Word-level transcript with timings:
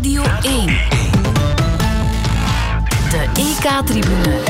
Radio 0.00 0.22
1. 0.22 0.66
De 3.10 3.40
EK-tribune. 3.40 4.42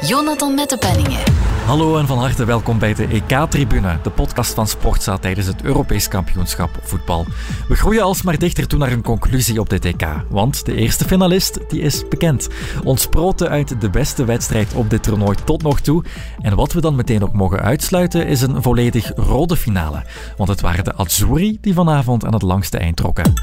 Jonathan 0.00 0.54
Mettepenningen. 0.54 1.49
Hallo 1.70 1.98
en 1.98 2.06
van 2.06 2.18
harte 2.18 2.44
welkom 2.44 2.78
bij 2.78 2.94
de 2.94 3.06
EK-tribune, 3.06 3.98
de 4.02 4.10
podcast 4.10 4.54
van 4.54 4.66
Sportza 4.66 5.18
tijdens 5.18 5.46
het 5.46 5.62
Europees 5.62 6.08
kampioenschap 6.08 6.70
voetbal. 6.82 7.26
We 7.68 7.74
groeien 7.74 8.02
alsmaar 8.02 8.38
dichter 8.38 8.66
toe 8.66 8.78
naar 8.78 8.92
een 8.92 9.02
conclusie 9.02 9.60
op 9.60 9.68
dit 9.68 9.84
EK, 9.84 10.06
want 10.28 10.64
de 10.64 10.74
eerste 10.74 11.04
finalist 11.04 11.58
die 11.68 11.80
is 11.80 12.08
bekend. 12.08 12.48
Ons 12.84 13.08
uit 13.38 13.80
de 13.80 13.90
beste 13.90 14.24
wedstrijd 14.24 14.72
op 14.74 14.90
dit 14.90 15.02
toernooi 15.02 15.36
tot 15.44 15.62
nog 15.62 15.80
toe. 15.80 16.04
En 16.40 16.56
wat 16.56 16.72
we 16.72 16.80
dan 16.80 16.94
meteen 16.94 17.22
ook 17.22 17.32
mogen 17.32 17.60
uitsluiten 17.60 18.26
is 18.26 18.40
een 18.40 18.62
volledig 18.62 19.12
rode 19.16 19.56
finale, 19.56 20.02
want 20.36 20.48
het 20.48 20.60
waren 20.60 20.84
de 20.84 20.94
Azzurri 20.94 21.58
die 21.60 21.74
vanavond 21.74 22.24
aan 22.24 22.32
het 22.32 22.42
langste 22.42 22.78
eind 22.78 22.96
trokken. 22.96 23.34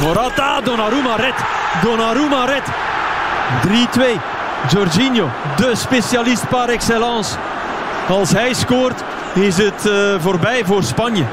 Morata, 0.00 0.60
Donnarumma 0.60 1.16
red. 1.16 1.44
Donnarumma 1.82 2.44
red. 2.44 2.64
3-2. 4.30 4.35
Jorginho, 4.68 5.30
de 5.56 5.76
specialist 5.76 6.48
par 6.48 6.68
excellence. 6.68 7.36
Als 8.08 8.30
hij 8.30 8.54
scoort, 8.54 9.02
is 9.34 9.56
het 9.56 9.86
uh, 9.86 10.14
voorbij 10.20 10.64
voor 10.64 10.82
Spanje. 10.82 11.24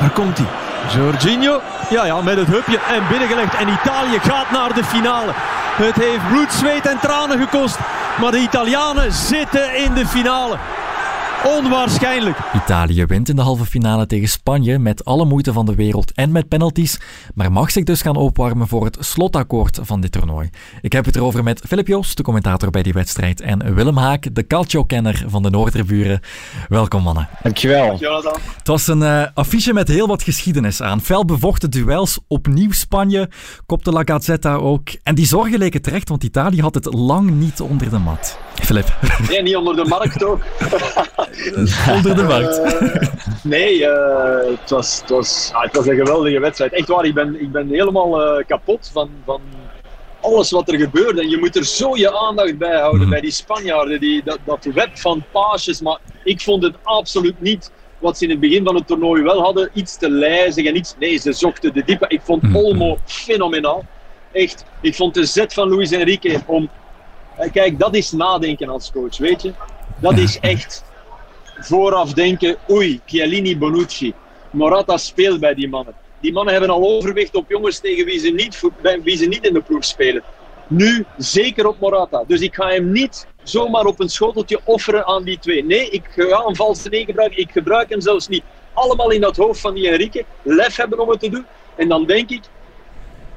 Daar 0.00 0.10
komt 0.10 0.38
hij. 0.38 0.46
Jorginho, 0.94 1.60
ja, 1.90 2.04
ja, 2.04 2.20
met 2.20 2.36
het 2.36 2.46
hupje 2.46 2.78
en 2.88 3.02
binnengelegd. 3.08 3.54
En 3.54 3.68
Italië 3.68 4.18
gaat 4.18 4.50
naar 4.50 4.74
de 4.74 4.84
finale. 4.84 5.32
Het 5.76 5.94
heeft 5.94 6.28
bloed, 6.28 6.52
zweet 6.52 6.86
en 6.86 6.98
tranen 7.00 7.38
gekost. 7.38 7.78
Maar 8.20 8.30
de 8.30 8.38
Italianen 8.38 9.12
zitten 9.12 9.76
in 9.76 9.94
de 9.94 10.06
finale. 10.06 10.56
Onwaarschijnlijk. 11.44 12.38
Italië 12.54 13.04
wint 13.04 13.28
in 13.28 13.36
de 13.36 13.42
halve 13.42 13.64
finale 13.64 14.06
tegen 14.06 14.28
Spanje 14.28 14.78
met 14.78 15.04
alle 15.04 15.24
moeite 15.24 15.52
van 15.52 15.66
de 15.66 15.74
wereld 15.74 16.12
en 16.12 16.32
met 16.32 16.48
penalties, 16.48 17.00
maar 17.34 17.52
mag 17.52 17.70
zich 17.70 17.84
dus 17.84 18.02
gaan 18.02 18.16
opwarmen 18.16 18.68
voor 18.68 18.84
het 18.84 18.96
slotakkoord 19.00 19.78
van 19.82 20.00
dit 20.00 20.12
toernooi. 20.12 20.50
Ik 20.80 20.92
heb 20.92 21.04
het 21.04 21.16
erover 21.16 21.42
met 21.42 21.62
Filip 21.66 21.86
Joos, 21.86 22.14
de 22.14 22.22
commentator 22.22 22.70
bij 22.70 22.82
die 22.82 22.92
wedstrijd, 22.92 23.40
en 23.40 23.74
Willem 23.74 23.96
Haak, 23.96 24.34
de 24.34 24.46
calcio-kenner 24.46 25.24
van 25.26 25.42
de 25.42 25.50
Noorderburen. 25.50 26.20
Welkom 26.68 27.02
mannen. 27.02 27.28
Dankjewel. 27.42 27.86
Dankjewel 27.86 28.22
dan. 28.22 28.36
Het 28.58 28.68
was 28.68 28.86
een 28.86 29.00
uh, 29.00 29.26
affiche 29.34 29.72
met 29.72 29.88
heel 29.88 30.06
wat 30.06 30.22
geschiedenis 30.22 30.82
aan. 30.82 31.00
Fel 31.00 31.24
bevochten 31.24 31.70
duels, 31.70 32.18
opnieuw 32.28 32.72
Spanje, 32.72 33.30
kopte 33.66 33.90
La 33.90 34.02
Gazzetta 34.04 34.54
ook. 34.54 34.88
En 35.02 35.14
die 35.14 35.26
zorgen 35.26 35.58
leken 35.58 35.82
terecht, 35.82 36.08
want 36.08 36.24
Italië 36.24 36.60
had 36.60 36.74
het 36.74 36.94
lang 36.94 37.30
niet 37.30 37.60
onder 37.60 37.90
de 37.90 37.98
mat. 37.98 38.38
Filip. 38.54 38.98
Nee, 39.28 39.42
niet 39.42 39.56
onder 39.56 39.76
de 39.76 39.84
markt 39.84 40.24
ook. 40.24 40.40
onder 41.94 42.16
de 42.16 42.22
markt. 42.22 42.58
Uh, 42.58 43.08
nee, 43.54 43.78
uh, 43.78 44.58
het, 44.60 44.70
was, 44.70 45.00
het, 45.00 45.10
was, 45.10 45.50
ah, 45.52 45.62
het 45.62 45.76
was 45.76 45.86
een 45.86 45.96
geweldige 45.96 46.40
wedstrijd. 46.40 46.72
Echt 46.72 46.88
waar, 46.88 47.04
ik 47.04 47.14
ben, 47.14 47.40
ik 47.40 47.52
ben 47.52 47.68
helemaal 47.68 48.42
kapot 48.46 48.90
van, 48.92 49.10
van 49.24 49.40
alles 50.20 50.50
wat 50.50 50.68
er 50.68 50.78
gebeurde. 50.78 51.20
En 51.20 51.28
je 51.28 51.38
moet 51.38 51.56
er 51.56 51.64
zo 51.64 51.96
je 51.96 52.18
aandacht 52.18 52.58
bij 52.58 52.80
houden, 52.80 53.04
mm. 53.04 53.10
bij 53.10 53.20
die 53.20 53.30
Spanjaarden. 53.30 54.00
Die, 54.00 54.22
dat, 54.24 54.38
dat 54.44 54.64
web 54.64 54.98
van 54.98 55.24
paasjes. 55.32 55.80
Maar 55.80 55.98
ik 56.24 56.40
vond 56.40 56.62
het 56.62 56.74
absoluut 56.82 57.40
niet 57.40 57.70
wat 57.98 58.18
ze 58.18 58.24
in 58.24 58.30
het 58.30 58.40
begin 58.40 58.64
van 58.64 58.74
het 58.74 58.86
toernooi 58.86 59.22
wel 59.22 59.42
hadden. 59.42 59.70
Iets 59.72 59.96
te 59.96 60.10
lijzig 60.10 60.66
en 60.66 60.76
iets... 60.76 60.94
Nee, 60.98 61.16
ze 61.16 61.32
zochten 61.32 61.72
de 61.72 61.84
diepe. 61.84 62.04
Ik 62.08 62.20
vond 62.24 62.42
mm. 62.42 62.56
Olmo 62.56 62.98
fenomenaal. 63.04 63.84
Echt. 64.32 64.64
Ik 64.80 64.94
vond 64.94 65.14
de 65.14 65.24
zet 65.24 65.54
van 65.54 65.68
Luis 65.68 65.90
Enrique 65.90 66.40
om 66.46 66.70
Kijk, 67.52 67.78
dat 67.78 67.94
is 67.94 68.12
nadenken 68.12 68.68
als 68.68 68.92
coach, 68.92 69.18
weet 69.18 69.42
je. 69.42 69.52
Dat 70.00 70.18
is 70.18 70.38
echt 70.40 70.84
vooraf 71.54 72.12
denken, 72.12 72.56
oei, 72.70 73.00
Chiellini, 73.06 73.58
Bonucci. 73.58 74.14
Morata 74.50 74.96
speelt 74.96 75.40
bij 75.40 75.54
die 75.54 75.68
mannen. 75.68 75.94
Die 76.20 76.32
mannen 76.32 76.52
hebben 76.52 76.70
al 76.70 76.88
overwicht 76.88 77.34
op 77.34 77.48
jongens 77.48 77.80
tegen 77.80 78.04
wie 78.04 78.18
ze 78.18 78.30
niet, 78.30 78.60
wie 79.02 79.16
ze 79.16 79.26
niet 79.26 79.46
in 79.46 79.52
de 79.52 79.60
ploeg 79.60 79.84
spelen. 79.84 80.22
Nu 80.66 81.06
zeker 81.16 81.66
op 81.66 81.78
Morata. 81.78 82.24
Dus 82.26 82.40
ik 82.40 82.54
ga 82.54 82.68
hem 82.68 82.92
niet 82.92 83.26
zomaar 83.42 83.84
op 83.84 84.00
een 84.00 84.08
schoteltje 84.08 84.60
offeren 84.64 85.06
aan 85.06 85.24
die 85.24 85.38
twee. 85.38 85.64
Nee, 85.64 85.90
ik 85.90 86.06
ga 86.10 86.44
een 86.46 86.56
valse 86.56 86.88
nee 86.88 87.04
gebruiken. 87.04 87.38
Ik 87.38 87.50
gebruik 87.50 87.88
hem 87.88 88.00
zelfs 88.00 88.28
niet. 88.28 88.42
Allemaal 88.72 89.10
in 89.10 89.20
dat 89.20 89.36
hoofd 89.36 89.60
van 89.60 89.74
die 89.74 89.88
Enrique. 89.88 90.24
Lef 90.42 90.76
hebben 90.76 90.98
om 90.98 91.08
het 91.08 91.20
te 91.20 91.28
doen. 91.28 91.46
En 91.76 91.88
dan 91.88 92.06
denk 92.06 92.30
ik, 92.30 92.42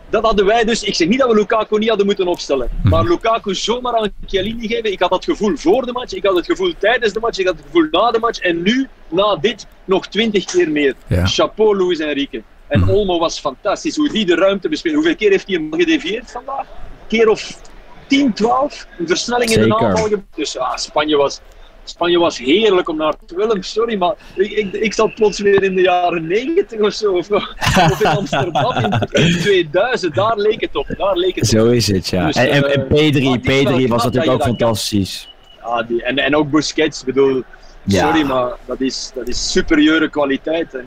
dat 0.09 0.23
hadden 0.23 0.45
wij 0.45 0.63
dus. 0.63 0.83
Ik 0.83 0.95
zeg 0.95 1.07
niet 1.07 1.19
dat 1.19 1.29
we 1.29 1.35
Lukaku 1.35 1.77
niet 1.77 1.87
hadden 1.87 2.05
moeten 2.05 2.27
opstellen. 2.27 2.69
Mhm. 2.79 2.89
Maar 2.89 3.03
Lukaku 3.03 3.55
zomaar 3.55 3.95
aan 3.95 4.11
Chiellini 4.25 4.67
geven. 4.67 4.91
Ik 4.91 4.99
had 4.99 5.09
dat 5.09 5.23
gevoel 5.23 5.55
voor 5.57 5.85
de 5.85 5.91
match. 5.91 6.13
Ik 6.13 6.25
had 6.25 6.35
het 6.35 6.45
gevoel 6.45 6.73
tijdens 6.79 7.13
de 7.13 7.19
match. 7.19 7.37
Ik 7.39 7.45
had 7.45 7.55
het 7.55 7.65
gevoel 7.65 7.87
na 7.91 8.11
de 8.11 8.19
match. 8.19 8.39
En 8.39 8.61
nu, 8.61 8.87
na 9.09 9.35
dit, 9.35 9.67
nog 9.85 10.07
twintig 10.07 10.45
keer 10.45 10.71
meer. 10.71 10.93
Ja. 11.07 11.25
Chapeau, 11.25 11.77
Luis 11.77 11.99
Enrique. 11.99 12.43
En 12.67 12.79
Mhm. 12.79 12.89
Olmo 12.89 13.19
was 13.19 13.39
fantastisch. 13.39 13.95
Hoe 13.95 14.09
die 14.09 14.25
de 14.25 14.35
ruimte 14.35 14.69
bespeelt. 14.69 14.95
Hoeveel 14.95 15.15
keer 15.15 15.29
heeft 15.29 15.47
hij 15.47 15.55
hem 15.55 15.73
gedevieerd 15.73 16.31
vandaag? 16.31 16.59
Een 16.59 17.07
keer 17.07 17.29
of 17.29 17.59
10, 18.07 18.33
12. 18.33 18.87
Een 18.99 19.07
versnelling 19.07 19.49
in 19.49 19.67
de 19.69 19.75
aanval. 19.77 20.09
Dus 20.35 20.53
ja, 20.53 20.77
Spanje 20.77 21.17
was... 21.17 21.39
Spanje 21.89 22.19
was 22.19 22.37
heerlijk 22.37 22.89
om 22.89 22.97
naar 22.97 23.13
te 23.25 23.35
willen. 23.35 23.63
Sorry, 23.63 23.97
maar 23.97 24.13
ik, 24.35 24.51
ik, 24.51 24.73
ik 24.73 24.93
zat 24.93 25.15
plots 25.15 25.39
weer 25.39 25.63
in 25.63 25.75
de 25.75 25.81
jaren 25.81 26.27
90 26.27 26.79
of 26.79 26.93
zo. 26.93 27.13
Of, 27.13 27.29
of 27.31 28.01
in 28.01 28.07
Amsterdam 28.07 28.73
in, 29.11 29.25
in 29.25 29.39
2000. 29.39 30.15
Daar 30.15 30.37
leek 30.37 30.61
het 30.61 30.75
op. 30.75 30.87
Daar 30.97 31.15
leek 31.17 31.35
het 31.35 31.43
op. 31.43 31.49
Zo 31.59 31.65
is 31.69 31.87
het, 31.87 32.07
ja. 32.07 32.25
Dus, 32.25 32.35
en, 32.35 32.49
en, 32.49 32.63
en 32.63 32.89
eh, 32.89 33.11
P3, 33.11 33.23
wat 33.23 33.45
is 33.45 33.63
wel 33.63 33.77
P3 33.79 33.85
knap 33.85 33.87
was 33.87 34.03
natuurlijk 34.03 34.31
ook 34.31 34.37
dat 34.37 34.47
kan. 34.47 34.57
fantastisch. 34.57 35.29
Ja, 35.63 35.83
die, 35.83 36.03
en, 36.03 36.17
en 36.17 36.35
ook 36.35 36.49
Busquets, 36.51 37.03
bedoel, 37.03 37.43
Ja. 37.83 38.05
sorry, 38.05 38.25
maar 38.27 38.51
dat 38.65 38.81
is, 38.81 39.11
dat 39.15 39.27
is 39.27 39.51
superieure 39.51 40.09
kwaliteit. 40.09 40.73
En, 40.75 40.85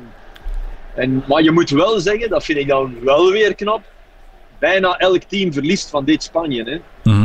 en, 0.94 1.24
maar 1.26 1.42
je 1.42 1.50
moet 1.50 1.70
wel 1.70 2.00
zeggen, 2.00 2.28
dat 2.30 2.44
vind 2.44 2.58
ik 2.58 2.68
dan 2.68 2.94
wel 3.04 3.30
weer 3.30 3.54
knap, 3.54 3.80
bijna 4.58 4.96
elk 4.98 5.22
team 5.22 5.52
verliest 5.52 5.90
van 5.90 6.04
dit 6.04 6.22
Spanje. 6.22 6.64
Hè. 6.64 6.80
Mhm. 7.10 7.19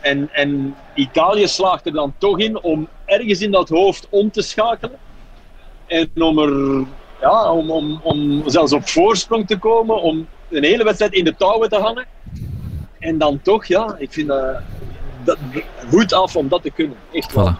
En, 0.00 0.28
en 0.32 0.74
Italië 0.94 1.48
slaagt 1.48 1.86
er 1.86 1.92
dan 1.92 2.14
toch 2.18 2.38
in 2.38 2.62
om 2.62 2.88
ergens 3.04 3.40
in 3.40 3.50
dat 3.50 3.68
hoofd 3.68 4.06
om 4.10 4.30
te 4.30 4.42
schakelen. 4.42 4.98
En 5.86 6.10
om 6.14 6.38
er 6.38 6.86
ja, 7.20 7.52
om, 7.52 7.70
om, 7.70 8.00
om 8.02 8.42
zelfs 8.46 8.72
op 8.72 8.88
voorsprong 8.88 9.46
te 9.46 9.58
komen, 9.58 10.02
om 10.02 10.26
een 10.50 10.64
hele 10.64 10.84
wedstrijd 10.84 11.12
in 11.12 11.24
de 11.24 11.36
touwen 11.36 11.68
te 11.68 11.76
hangen. 11.76 12.06
En 12.98 13.18
dan 13.18 13.40
toch, 13.42 13.64
ja, 13.64 13.94
ik 13.98 14.12
vind 14.12 14.28
dat, 14.28 14.56
dat 15.24 15.38
goed 15.90 16.12
af 16.12 16.36
om 16.36 16.48
dat 16.48 16.62
te 16.62 16.70
kunnen. 16.70 16.96
Echt 17.12 17.32
wel. 17.32 17.54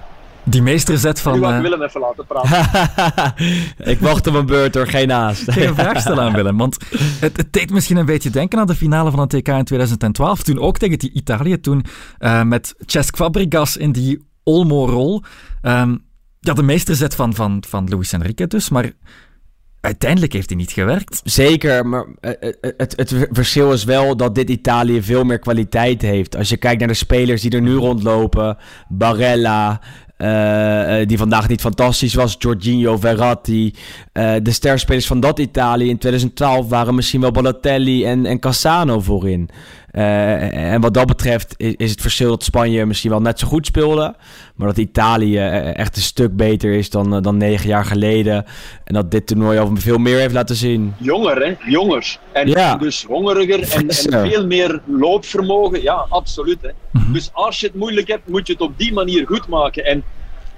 Die 0.50 0.62
meesterzet 0.62 1.20
van... 1.20 1.36
ik 1.36 1.42
eh, 1.42 1.60
Willem 1.60 1.82
even 1.82 2.00
laten 2.00 2.26
praten. 2.26 3.34
ik 3.92 4.00
wacht 4.00 4.26
op 4.26 4.32
mijn 4.32 4.46
beurt 4.46 4.74
hoor, 4.74 4.86
geen 4.86 5.10
haast. 5.10 5.48
Ik 5.48 5.54
ga 5.54 5.62
een 5.62 5.74
vraag 5.74 6.00
stellen 6.00 6.24
aan 6.24 6.32
Willem, 6.32 6.56
want 6.56 6.76
het, 7.20 7.36
het 7.36 7.52
deed 7.52 7.70
misschien 7.70 7.96
een 7.96 8.06
beetje 8.06 8.30
denken 8.30 8.58
aan 8.58 8.66
de 8.66 8.74
finale 8.74 9.10
van 9.10 9.20
het 9.20 9.30
TK 9.30 9.48
in 9.48 9.64
2012. 9.64 10.42
Toen 10.42 10.58
ook 10.58 10.78
tegen 10.78 10.98
die 10.98 11.12
Italië, 11.12 11.60
toen 11.60 11.84
eh, 12.18 12.42
met 12.42 12.74
Cesc 12.78 13.16
Fabregas 13.16 13.76
in 13.76 13.92
die 13.92 14.26
Olmo-rol. 14.44 15.22
Ehm, 15.62 15.96
ja, 16.40 16.52
de 16.52 16.62
meesterzet 16.62 17.14
van, 17.14 17.34
van, 17.34 17.62
van 17.68 17.88
Luis 17.88 18.12
Enrique 18.12 18.46
dus, 18.46 18.68
maar 18.68 18.92
uiteindelijk 19.80 20.32
heeft 20.32 20.48
hij 20.48 20.58
niet 20.58 20.72
gewerkt. 20.72 21.20
Zeker, 21.24 21.86
maar 21.86 22.06
eh, 22.20 22.52
het, 22.76 22.96
het 22.96 23.28
verschil 23.30 23.72
is 23.72 23.84
wel 23.84 24.16
dat 24.16 24.34
dit 24.34 24.50
Italië 24.50 25.02
veel 25.02 25.24
meer 25.24 25.38
kwaliteit 25.38 26.02
heeft. 26.02 26.36
Als 26.36 26.48
je 26.48 26.56
kijkt 26.56 26.78
naar 26.78 26.88
de 26.88 26.94
spelers 26.94 27.42
die 27.42 27.50
er 27.50 27.60
nu 27.60 27.74
rondlopen, 27.74 28.56
Barella, 28.88 29.80
eh, 30.20 31.00
eh, 31.00 31.08
die 31.08 31.19
vandaag 31.19 31.48
niet 31.48 31.60
fantastisch 31.60 32.14
was, 32.14 32.36
Jorginho, 32.38 32.97
Verratti. 32.97 33.75
eh, 34.12 34.32
de 34.42 34.53
sterspelers 34.53 35.06
van 35.06 35.20
dat 35.20 35.38
Italië 35.38 35.88
in 35.88 35.98
2012 35.98 36.69
waren 36.69 36.94
misschien 36.94 37.20
wel 37.20 37.31
Balotelli 37.31 38.04
en, 38.04 38.26
en 38.26 38.38
Cassano 38.38 39.00
voorin. 39.00 39.48
En 39.91 40.80
wat 40.80 40.94
dat 40.94 41.06
betreft 41.06 41.54
is, 41.56 41.75
is 41.76 41.91
het 41.91 42.00
verschil 42.00 42.28
dat 42.28 42.42
Spanje 42.44 42.86
misschien 42.86 43.10
wel 43.10 43.20
net 43.20 43.38
zo 43.38 43.47
goed 43.47 43.66
speelde. 43.66 44.14
Maar 44.54 44.66
dat 44.66 44.76
Italië 44.76 45.38
echt 45.72 45.97
een 45.97 46.03
stuk 46.03 46.36
beter 46.36 46.72
is 46.72 46.91
dan, 46.91 47.22
dan 47.22 47.36
negen 47.36 47.69
jaar 47.69 47.84
geleden. 47.84 48.44
En 48.84 48.94
dat 48.94 49.10
dit 49.10 49.26
toernooi 49.26 49.59
al 49.59 49.70
veel 49.75 49.98
meer 49.98 50.19
heeft 50.19 50.34
laten 50.34 50.56
zien. 50.56 50.94
Jonger, 50.98 51.36
hè? 51.36 51.70
Jonger. 51.70 52.19
En 52.32 52.48
Ja. 52.48 52.76
dus 52.76 53.04
hongeriger 53.04 53.72
en, 53.72 53.92
veel 54.28 54.47
meer 54.47 54.80
loopvermogen. 54.86 55.83
Ja, 55.83 56.06
absoluut. 56.09 56.62
Hè. 56.62 56.71
Mhm. 56.92 57.12
Dus 57.12 57.30
als 57.33 57.60
je 57.60 57.66
het 57.66 57.77
moeilijk 57.77 58.09
hebt, 58.09 58.28
moet 58.28 58.47
je 58.47 58.53
het 58.53 58.62
op 58.62 58.78
die 58.78 58.92
manier 58.92 59.27
goed 59.27 59.48
maken. 59.48 59.84
En, 59.84 60.03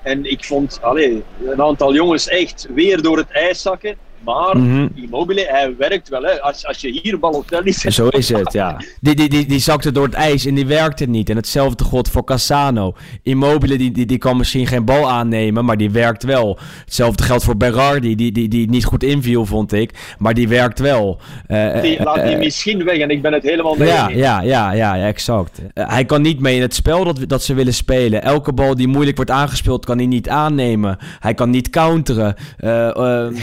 en 0.02 0.30
ik 0.30 0.44
vond 0.44 0.78
allee, 0.82 1.24
een 1.44 1.62
aantal 1.62 1.94
jongens 1.94 2.28
echt 2.28 2.66
weer 2.74 3.02
door 3.02 3.16
het 3.16 3.30
ijs 3.30 3.62
zakken. 3.62 3.96
Maar 4.24 4.56
Mhm. 4.56 4.86
Immobile, 4.94 5.46
hij 5.48 5.74
werkt 5.78 6.08
wel. 6.08 6.22
Hè. 6.22 6.40
Als, 6.40 6.66
als 6.66 6.80
je 6.80 7.00
hier 7.02 7.18
Balotelli 7.18 7.72
zet, 7.72 7.94
Zo 7.94 8.08
is 8.08 8.28
het, 8.28 8.52
ja. 8.52 8.80
Die, 9.00 9.14
die, 9.14 9.28
die, 9.28 9.46
die 9.46 9.58
zakte 9.58 9.92
door 9.92 10.04
het 10.04 10.14
ijs 10.14 10.46
en 10.46 10.54
die 10.54 10.66
werkte 10.66 11.04
niet. 11.04 11.30
En 11.30 11.36
hetzelfde 11.36 11.84
geldt 11.84 12.08
voor 12.08 12.24
Cassano. 12.24 12.94
Immobile, 13.22 13.76
die, 13.76 13.90
die, 13.90 14.06
die 14.06 14.18
kan 14.18 14.36
misschien 14.36 14.66
geen 14.66 14.84
bal 14.84 15.10
aannemen, 15.10 15.64
maar 15.64 15.76
die 15.76 15.90
werkt 15.90 16.22
wel. 16.22 16.58
Hetzelfde 16.84 17.22
geldt 17.22 17.44
voor 17.44 17.56
Berardi, 17.56 18.14
die, 18.14 18.32
die, 18.32 18.48
die 18.48 18.70
niet 18.70 18.84
goed 18.84 19.02
inviel, 19.02 19.46
vond 19.46 19.72
ik. 19.72 20.14
Maar 20.18 20.34
die 20.34 20.48
werkt 20.48 20.78
wel. 20.78 21.20
Eh, 21.46 21.80
die, 21.82 21.96
eh, 21.96 22.04
laat 22.04 22.14
die 22.14 22.34
eh, 22.34 22.38
misschien 22.38 22.84
weg. 22.84 22.98
En 22.98 23.10
ik 23.10 23.22
ben 23.22 23.32
het 23.32 23.42
helemaal 23.42 23.74
mee 23.74 23.88
ja, 23.88 24.08
ja, 24.08 24.40
ja, 24.40 24.72
ja, 24.72 24.94
ja, 24.94 25.06
exact. 25.06 25.60
Hij 25.74 26.04
kan 26.04 26.22
niet 26.22 26.40
mee 26.40 26.56
in 26.56 26.62
het 26.62 26.74
spel 26.74 27.04
dat, 27.04 27.18
dat 27.26 27.42
ze 27.42 27.54
willen 27.54 27.74
spelen. 27.74 28.22
Elke 28.22 28.52
bal 28.52 28.74
die 28.76 28.88
moeilijk 28.88 29.16
wordt 29.16 29.30
aangespeeld, 29.30 29.84
kan 29.84 29.96
hij 29.96 30.06
niet 30.06 30.28
aannemen. 30.28 30.98
Hij 31.20 31.34
kan 31.34 31.50
niet 31.50 31.70
counteren. 31.70 32.34
Eh, 32.58 32.88
eh, 32.88 33.36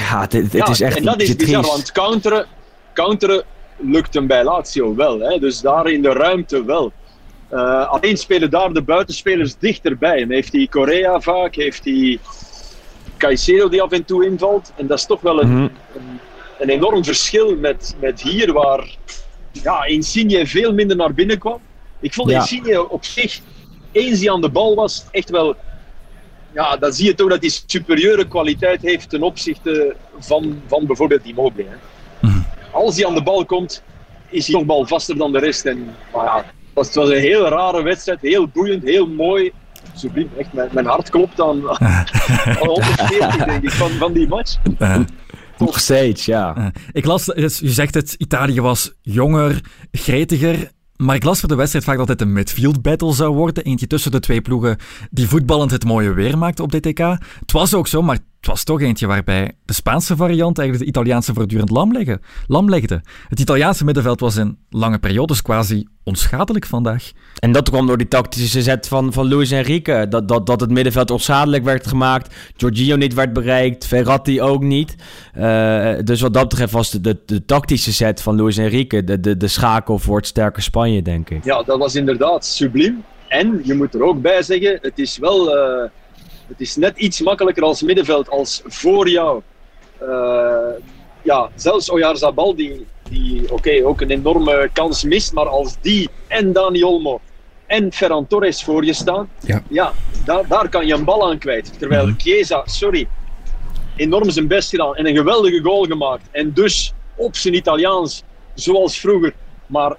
ja, 0.51 0.68
het, 0.69 0.79
het 0.79 0.87
Ja, 0.87 0.87
is 0.87 0.95
echt 0.95 0.97
en 0.97 1.03
dat 1.03 1.21
is 1.21 1.35
bizar, 1.35 1.61
want 1.65 1.91
counteren, 1.91 2.45
counteren 2.93 3.43
lukt 3.77 4.13
hem 4.13 4.27
bij 4.27 4.43
Lazio 4.43 4.95
wel. 4.95 5.19
Hè? 5.19 5.39
Dus 5.39 5.61
daar 5.61 5.89
in 5.89 6.01
de 6.01 6.09
ruimte 6.13 6.65
wel. 6.65 6.91
Uh, 7.53 7.87
alleen 7.89 8.17
spelen 8.17 8.49
daar 8.49 8.73
de 8.73 8.81
buitenspelers 8.81 9.55
dichterbij. 9.57 10.21
En 10.21 10.31
heeft 10.31 10.51
hij 10.53 10.67
Correa 10.69 11.19
vaak, 11.19 11.55
heeft 11.55 11.83
hij 11.85 12.19
Caicedo 13.17 13.69
die 13.69 13.81
af 13.81 13.91
en 13.91 14.05
toe 14.05 14.25
invalt. 14.25 14.71
En 14.75 14.87
dat 14.87 14.97
is 14.97 15.05
toch 15.05 15.21
wel 15.21 15.41
een, 15.41 15.49
Mhm. 15.49 15.61
een, 15.61 16.19
een 16.59 16.69
enorm 16.69 17.03
verschil 17.03 17.55
met, 17.55 17.95
met 17.99 18.21
hier, 18.21 18.53
waar 18.53 18.95
ja, 19.51 19.83
Insigne 19.85 20.47
veel 20.47 20.73
minder 20.73 20.95
naar 20.97 21.13
binnen 21.13 21.37
kwam. 21.37 21.59
Ik 21.99 22.13
vond 22.13 22.29
Ja. 22.29 22.39
Insigne 22.39 22.89
op 22.89 23.05
zich, 23.05 23.39
eens 23.91 24.19
hij 24.19 24.31
aan 24.31 24.41
de 24.41 24.49
bal 24.49 24.75
was, 24.75 25.05
echt 25.11 25.29
wel... 25.29 25.55
Ja, 26.53 26.77
dan 26.77 26.93
zie 26.93 27.05
je 27.05 27.13
toch 27.15 27.29
dat 27.29 27.41
hij 27.41 27.51
superieure 27.65 28.27
kwaliteit 28.27 28.81
heeft 28.81 29.09
ten 29.09 29.23
opzichte 29.23 29.95
van, 30.19 30.61
van 30.67 30.85
bijvoorbeeld 30.85 31.25
Immobile. 31.25 31.67
Hè. 31.69 32.27
Mhm. 32.27 32.39
Als 32.71 32.95
hij 32.95 33.07
aan 33.07 33.13
de 33.15 33.23
bal 33.23 33.45
komt, 33.45 33.83
is 34.29 34.47
hij 34.47 34.55
nog 34.55 34.65
balvaster 34.65 35.17
dan 35.17 35.31
de 35.31 35.39
rest. 35.39 35.65
En, 35.65 35.95
maar 36.13 36.25
ja, 36.25 36.35
het 36.35 36.45
was, 36.73 36.87
het 36.87 36.95
was 36.95 37.09
een 37.09 37.19
heel 37.19 37.47
rare 37.47 37.81
wedstrijd, 37.83 38.21
heel 38.21 38.47
boeiend, 38.47 38.83
heel 38.83 39.07
mooi. 39.07 39.51
Subliem, 39.95 40.29
echt, 40.37 40.53
mijn, 40.53 40.69
mijn 40.71 40.85
hart 40.85 41.09
klopt 41.09 41.41
aan, 41.41 41.69
aan 41.79 42.05
140 42.59 43.45
denk 43.45 43.63
ik, 43.63 43.71
van, 43.71 43.89
van 43.89 44.13
die 44.13 44.27
match. 44.27 44.57
Eh, 44.77 44.99
Nog 45.57 45.79
steeds, 45.79 46.25
ja. 46.25 46.55
eh, 46.55 46.65
ik 46.91 47.05
las, 47.05 47.27
u 47.35 47.49
zegt 47.67 47.93
het, 47.93 48.15
Italië 48.17 48.61
was 48.61 48.93
jonger, 49.01 49.61
gretiger. 49.91 50.71
Maar 51.03 51.15
ik 51.15 51.23
las 51.23 51.39
voor 51.39 51.49
de 51.49 51.55
wedstrijd 51.55 51.85
vaak 51.85 51.97
dat 51.97 52.07
het 52.07 52.21
een 52.21 52.33
midfield 52.33 52.81
battle 52.81 53.13
zou 53.13 53.35
worden. 53.35 53.63
Eentje 53.63 53.87
tussen 53.87 54.11
de 54.11 54.19
twee 54.19 54.41
ploegen 54.41 54.77
die 55.11 55.27
voetballend 55.27 55.71
het 55.71 55.85
mooie 55.85 56.13
weer 56.13 56.37
maakte 56.37 56.63
op 56.63 56.71
DTK. 56.71 56.99
Het 57.39 57.51
was 57.51 57.73
ook 57.73 57.87
zo, 57.87 58.01
maar 58.01 58.19
het 58.39 58.47
was 58.47 58.63
toch 58.63 58.81
eentje 58.81 59.07
waarbij 59.07 59.51
de 59.65 59.73
Spaanse 59.73 60.15
variant 60.15 60.57
eigenlijk 60.57 60.89
de 60.89 60.99
Italiaanse 60.99 61.33
voortdurend 61.33 61.69
lam, 61.69 61.91
legde, 61.91 62.19
lam 62.47 62.69
legde. 62.69 63.01
Het 63.27 63.39
Italiaanse 63.39 63.85
middenveld 63.85 64.19
was 64.19 64.35
in 64.35 64.57
lange 64.69 64.99
periodes 64.99 65.41
quasi 65.41 65.87
onschadelijk 66.03 66.65
vandaag. 66.65 67.11
En 67.39 67.51
dat 67.51 67.69
kwam 67.69 67.87
door 67.87 67.97
die 67.97 68.07
tactische 68.07 68.61
zet 68.61 68.87
van, 68.87 69.13
van 69.13 69.29
Luis 69.29 69.51
Enrique. 69.51 70.07
Dat, 70.07 70.27
dat, 70.27 70.45
dat 70.45 70.59
het 70.59 70.69
middenveld 70.69 71.11
onschadelijk 71.11 71.63
werd 71.63 71.87
gemaakt. 71.87 72.35
Giorgio 72.57 72.95
niet 72.95 73.13
werd 73.13 73.33
bereikt. 73.33 73.85
Verratti 73.85 74.41
ook 74.41 74.63
niet. 74.63 74.95
Eh, 75.33 75.93
dus 76.03 76.21
wat 76.21 76.33
dat 76.33 76.49
betreft 76.49 76.73
was 76.73 76.89
de, 76.91 77.01
de, 77.01 77.17
de 77.25 77.45
tactische 77.45 77.91
zet 77.91 78.21
van 78.21 78.41
Luis 78.41 78.57
Enrique 78.57 79.03
de, 79.03 79.19
de, 79.19 79.37
de 79.37 79.47
schakel 79.47 79.99
voor 79.99 80.17
het 80.17 80.27
sterke 80.27 80.61
Spanje, 80.61 81.01
denk 81.01 81.29
ik. 81.29 81.43
Ja, 81.43 81.63
dat 81.63 81.77
was 81.77 81.95
inderdaad 81.95 82.45
subliem. 82.45 83.03
En 83.27 83.61
je 83.63 83.73
moet 83.73 83.93
er 83.93 84.03
ook 84.03 84.21
bij 84.21 84.41
zeggen, 84.41 84.79
het 84.81 84.99
is 84.99 85.17
wel 85.17 85.55
eh, 85.55 85.89
het 86.49 86.59
is 86.61 86.75
net 86.75 86.97
iets 86.97 87.21
makkelijker 87.21 87.63
als 87.63 87.81
middenveld 87.81 88.29
als 88.29 88.61
voor 88.65 89.09
jou. 89.09 89.41
Eh, 89.99 90.71
ja, 91.21 91.49
zelfs 91.55 91.89
Oyarzabal, 91.89 92.55
die, 92.55 92.85
die 93.09 93.51
oké, 93.51 93.85
ook 93.85 94.01
een 94.01 94.09
enorme 94.11 94.69
kans 94.73 95.03
mist, 95.03 95.33
maar 95.33 95.47
als 95.47 95.77
die 95.81 96.09
en 96.27 96.53
Dani 96.53 96.83
Olmo 96.83 97.19
en 97.65 97.93
Ferran 97.93 98.27
Torres 98.27 98.63
voor 98.63 98.85
je 98.85 98.93
staan, 98.93 99.29
Ja. 99.69 99.93
daar, 100.25 100.47
daar 100.47 100.69
kan 100.69 100.87
je 100.87 100.93
een 100.93 101.03
bal 101.03 101.29
aan 101.29 101.37
kwijt. 101.37 101.79
Terwijl 101.79 102.07
Mhm. 102.07 102.19
Chiesa, 102.19 102.61
sorry, 102.65 103.07
enorm 103.95 104.29
zijn 104.29 104.47
best 104.47 104.69
gedaan 104.69 104.95
en 104.95 105.07
een 105.07 105.15
geweldige 105.15 105.61
goal 105.61 105.83
gemaakt. 105.85 106.27
En 106.31 106.53
dus 106.53 106.93
op 107.15 107.35
zijn 107.35 107.53
Italiaans, 107.53 108.23
zoals 108.53 108.99
vroeger, 108.99 109.33
maar 109.65 109.95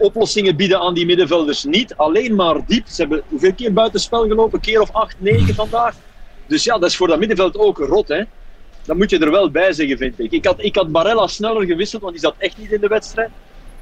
oplossingen 0.00 0.56
bieden 0.56 0.80
aan 0.80 0.94
die 0.94 1.06
middenvelders 1.06 1.64
niet. 1.64 1.96
Alleen 1.96 2.34
maar 2.34 2.66
diep. 2.66 2.86
Ze 2.86 3.00
hebben 3.00 3.22
hoeveel 3.28 3.54
keer 3.54 3.72
buitenspel 3.72 4.28
gelopen? 4.28 4.60
Keer 4.60 4.80
of 4.80 4.92
acht, 4.92 5.16
negen 5.18 5.54
vandaag. 5.54 5.94
Dus 6.46 6.64
ja, 6.64 6.78
dat 6.78 6.88
is 6.88 6.96
voor 6.96 7.08
dat 7.08 7.18
middenveld 7.18 7.56
ook 7.56 7.78
rot, 7.78 8.08
hè. 8.08 8.22
Dat 8.84 8.96
moet 8.96 9.10
je 9.10 9.18
er 9.18 9.30
wel 9.30 9.50
bij 9.50 9.72
zeggen, 9.72 9.98
vind 9.98 10.18
ik. 10.18 10.32
Ik 10.32 10.44
had, 10.44 10.62
ik 10.64 10.76
had 10.76 10.92
Barella 10.92 11.26
sneller 11.26 11.66
gewisseld, 11.66 12.02
want 12.02 12.14
die 12.14 12.22
zat 12.22 12.34
echt 12.38 12.56
niet 12.56 12.72
in 12.72 12.80
de 12.80 12.88
wedstrijd. 12.88 13.30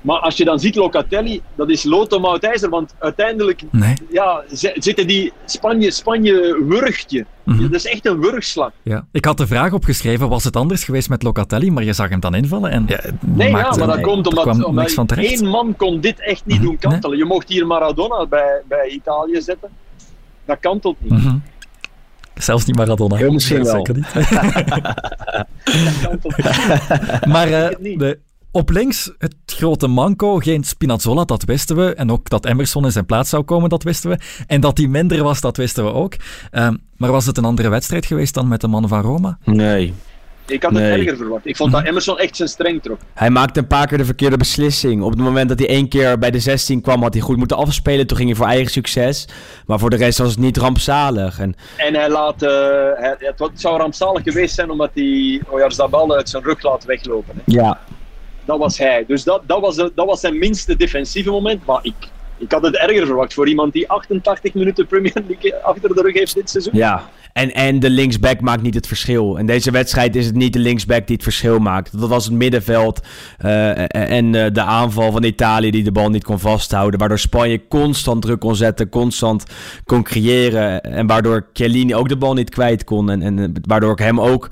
Maar 0.01 0.19
als 0.19 0.37
je 0.37 0.45
dan 0.45 0.59
ziet 0.59 0.75
Locatelli, 0.75 1.43
dat 1.55 1.71
is 1.71 1.85
lood 1.85 2.13
om 2.13 2.25
ijzer, 2.41 2.69
want 2.71 2.95
uiteindelijk 2.99 3.63
Nee. 3.71 3.95
ja, 4.11 4.43
zi- 4.53 4.73
zitten 4.75 5.07
die 5.07 5.33
Spanje, 5.45 5.91
Spanje 5.91 6.65
wurgtje. 6.69 7.27
Mhm. 7.45 7.63
Dat 7.63 7.73
is 7.75 7.85
echt 7.87 8.07
een 8.07 8.21
wurgslag. 8.21 8.71
Ja. 8.83 9.07
Ik 9.13 9.25
had 9.25 9.37
de 9.37 9.47
vraag 9.47 9.73
opgeschreven, 9.73 10.29
was 10.29 10.45
het 10.45 10.57
anders 10.57 10.85
geweest 10.85 11.09
met 11.09 11.23
Locatelli? 11.23 11.71
Maar 11.71 11.85
je 11.85 11.93
zag 11.93 12.09
hem 12.09 12.21
dan 12.21 12.35
invallen 12.35 12.71
en 12.71 12.85
ja, 12.87 13.01
Nee, 13.21 13.49
ja, 13.49 13.53
maar 13.77 13.87
dat 13.87 14.01
komt 14.01 14.27
omdat, 14.27 14.43
kwam 14.45 14.65
omdat 14.65 14.83
niks 14.85 14.95
van 14.95 15.07
terecht. 15.07 15.29
één 15.41 15.47
man 15.51 15.77
kon 15.77 16.01
dit 16.01 16.21
echt 16.21 16.43
niet 16.47 16.57
Mhm. 16.57 16.67
doen 16.67 16.79
kantelen. 16.79 17.19
Je 17.19 17.25
mocht 17.25 17.49
hier 17.49 17.67
Maradona 17.67 18.27
bij, 18.27 18.63
bij 18.69 18.89
Italië 18.89 19.41
zetten. 19.43 19.69
Dat 20.45 20.57
kantelt 20.61 20.97
niet. 21.01 21.11
Mhm. 21.13 21.37
Zelfs 22.35 22.65
niet 22.65 22.77
Maradona. 22.77 23.17
Heel 23.17 23.33
misschien 23.33 23.65
wel. 23.65 23.75
Zeker 23.75 23.95
niet. 23.95 24.15
Dat 24.15 26.01
kantelt 26.03 26.37
niet. 26.37 27.27
Maar 27.35 27.49
eh, 27.49 27.77
de, 27.99 28.19
op 28.59 28.71
links 28.71 29.11
het 29.19 29.35
grote 29.47 29.87
manco, 29.87 30.37
geen 30.37 30.65
Spinazzola, 30.65 31.25
dat 31.25 31.45
wisten 31.45 31.77
we. 31.77 31.95
En 31.95 32.11
ook 32.11 32.29
dat 32.29 32.45
Emerson 32.47 32.85
in 32.85 32.93
zijn 32.93 33.07
plaats 33.07 33.31
zou 33.31 33.43
komen, 33.43 33.69
dat 33.69 33.83
wisten 33.83 34.11
we. 34.11 34.19
En 34.47 34.61
dat 34.61 34.79
hij 34.79 34.87
minder 34.87 35.23
was, 35.23 35.41
dat 35.41 35.57
wisten 35.57 35.85
we 35.85 35.93
ook. 35.93 36.15
Ehm, 36.51 36.75
maar 36.97 37.11
was 37.11 37.27
het 37.27 37.37
een 37.39 37.45
andere 37.45 37.69
wedstrijd 37.69 38.07
geweest 38.07 38.35
dan 38.35 38.49
met 38.49 38.61
de 38.61 38.69
mannen 38.69 38.91
van 38.91 39.01
Roma? 39.01 39.39
Nee. 39.45 39.95
Ik 40.47 40.63
had 40.63 40.73
het 40.73 40.81
Nee. 40.83 40.93
erger 40.99 41.17
verwacht. 41.17 41.47
Ik 41.47 41.57
vond 41.57 41.73
dat 41.73 41.85
Emerson 41.85 42.19
echt 42.19 42.37
zijn 42.37 42.49
streng 42.49 42.83
trok. 42.83 42.99
Hij 43.15 43.31
maakte 43.31 43.61
een 43.61 43.67
paar 43.67 43.87
keer 43.87 43.99
de 43.99 44.05
verkeerde 44.05 44.37
beslissing. 44.37 45.03
Op 45.03 45.11
het 45.11 45.19
moment 45.21 45.49
dat 45.49 45.59
hij 45.59 45.69
één 45.69 45.89
keer 45.89 46.19
bij 46.19 46.31
de 46.31 46.39
16 46.41 46.81
kwam, 46.81 47.03
had 47.03 47.13
hij 47.15 47.23
goed 47.23 47.37
moeten 47.37 47.57
afspelen. 47.57 48.07
Toen 48.07 48.17
ging 48.17 48.29
hij 48.29 48.39
voor 48.39 48.47
eigen 48.49 48.71
succes. 48.71 49.29
Maar 49.67 49.79
voor 49.79 49.91
de 49.91 49.97
rest 49.97 50.19
was 50.19 50.31
het 50.31 50.39
niet 50.39 50.57
rampzalig. 50.57 51.39
En 51.39 51.55
En 51.77 51.95
hij 51.95 52.11
laat, 52.11 52.43
eh, 52.43 52.49
hij, 52.95 53.17
wa- 53.37 53.47
het 53.47 53.61
zou 53.61 53.79
rampzalig 53.79 54.23
geweest 54.23 54.55
zijn 54.55 54.71
omdat 54.71 54.91
hij 54.95 55.41
Oyarzabal 55.49 56.15
uit 56.17 56.29
zijn 56.29 56.43
rug 56.43 56.63
laat 56.63 56.85
weglopen. 56.85 57.35
Hè. 57.37 57.41
ja, 57.45 57.79
Dat 58.49 58.59
was 58.59 58.79
hij. 58.79 59.05
Dus 59.07 59.25
dat, 59.25 59.43
dat, 59.47 59.61
was, 59.61 59.77
dat 59.77 60.07
was 60.07 60.21
zijn 60.21 60.39
minste 60.39 60.77
defensieve 60.77 61.31
moment. 61.31 61.67
Maar 61.67 61.79
ik, 61.83 61.95
ik 62.37 62.53
had 62.53 62.63
het 62.63 62.77
erger 62.77 63.07
verwacht 63.07 63.35
voor 63.35 63.49
iemand 63.49 63.73
die 63.73 63.89
88 63.89 64.55
minuten 64.55 64.87
Premier 64.87 65.23
League 65.29 65.55
achter 65.55 65.95
de 65.95 66.03
rug 66.03 66.15
heeft 66.15 66.35
dit 66.35 66.51
seizoen. 66.51 66.73
ja. 66.77 67.09
En, 67.33 67.55
en 67.55 67.79
de 67.79 67.91
linksback 67.91 68.41
maakt 68.41 68.63
niet 68.63 68.75
het 68.75 68.87
verschil. 68.87 69.37
In 69.37 69.47
deze 69.47 69.71
wedstrijd 69.71 70.17
is 70.17 70.27
het 70.27 70.35
niet 70.35 70.53
de 70.53 70.59
linksback 70.59 71.07
die 71.07 71.15
het 71.17 71.25
verschil 71.25 71.59
maakt. 71.59 72.01
Dat 72.01 72.09
was 72.09 72.25
het 72.25 72.35
middenveld 72.35 73.01
eh, 73.39 74.11
en 74.11 74.35
eh, 74.35 74.53
de 74.53 74.63
aanval 74.63 75.13
van 75.13 75.23
Italië 75.23 75.71
die 75.71 75.85
de 75.85 75.93
bal 75.93 76.11
niet 76.11 76.25
kon 76.25 76.39
vasthouden. 76.39 76.99
Waardoor 76.99 77.19
Spanje 77.19 77.69
constant 77.69 78.23
druk 78.23 78.41
kon 78.41 78.57
zetten, 78.57 78.89
constant 78.89 79.45
kon 79.85 80.03
creëren. 80.03 80.83
En 80.83 81.07
waardoor 81.07 81.47
Chiellini 81.53 81.95
ook 81.95 82.09
de 82.09 82.17
bal 82.17 82.35
niet 82.35 82.51
kwijt 82.51 82.85
kon. 82.85 83.11
En, 83.11 83.23
en 83.23 83.53
waardoor 83.67 83.93
ik 83.93 83.99
hem 83.99 84.21
ook 84.21 84.49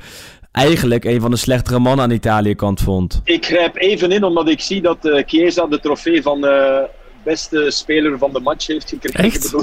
eigenlijk 0.57 1.05
een 1.05 1.21
van 1.21 1.31
de 1.31 1.37
slechtere 1.37 1.79
mannen 1.79 2.03
aan 2.03 2.09
de 2.09 2.15
Italië-kant 2.15 2.81
vond. 2.81 3.21
Ik 3.25 3.45
grijp 3.45 3.77
even 3.77 4.13
in 4.13 4.25
omdat 4.25 4.49
ik 4.49 4.61
zie 4.61 4.83
dat 4.83 5.05
eh 5.07 5.23
Chiesa 5.27 5.67
de 5.67 5.81
trofee 5.81 6.23
van 6.23 6.47
eh 6.47 6.83
beste 7.25 7.71
speler 7.71 8.19
van 8.19 8.33
de 8.33 8.41
match 8.41 8.67
heeft 8.67 8.89
gekregen. 8.89 9.25
Echt? 9.25 9.55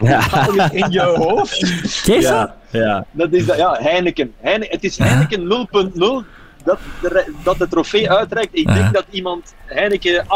Ja, 0.00 0.22
in 0.82 0.90
je 0.90 1.00
hoofd? 1.00 1.66
Chiesa? 2.04 2.56
ja, 2.70 2.80
ja. 2.80 3.06
Dat 3.10 3.32
is 3.32 3.46
dat, 3.46 3.56
ja, 3.56 3.76
Heineken. 3.80 4.32
Heine, 4.40 4.66
het 4.68 4.84
is 4.84 4.98
Heineken 4.98 5.68
0.0 5.94 6.26
dat 6.64 6.78
de, 7.02 7.32
dat 7.42 7.58
de 7.58 7.68
trofee 7.68 8.10
uitreikt. 8.10 8.50
Ik 8.52 8.68
Ja. 8.68 8.74
denk 8.74 8.94
dat 8.94 9.04
iemand 9.10 9.54
Heineken 9.66 10.24
8.1 10.24 10.28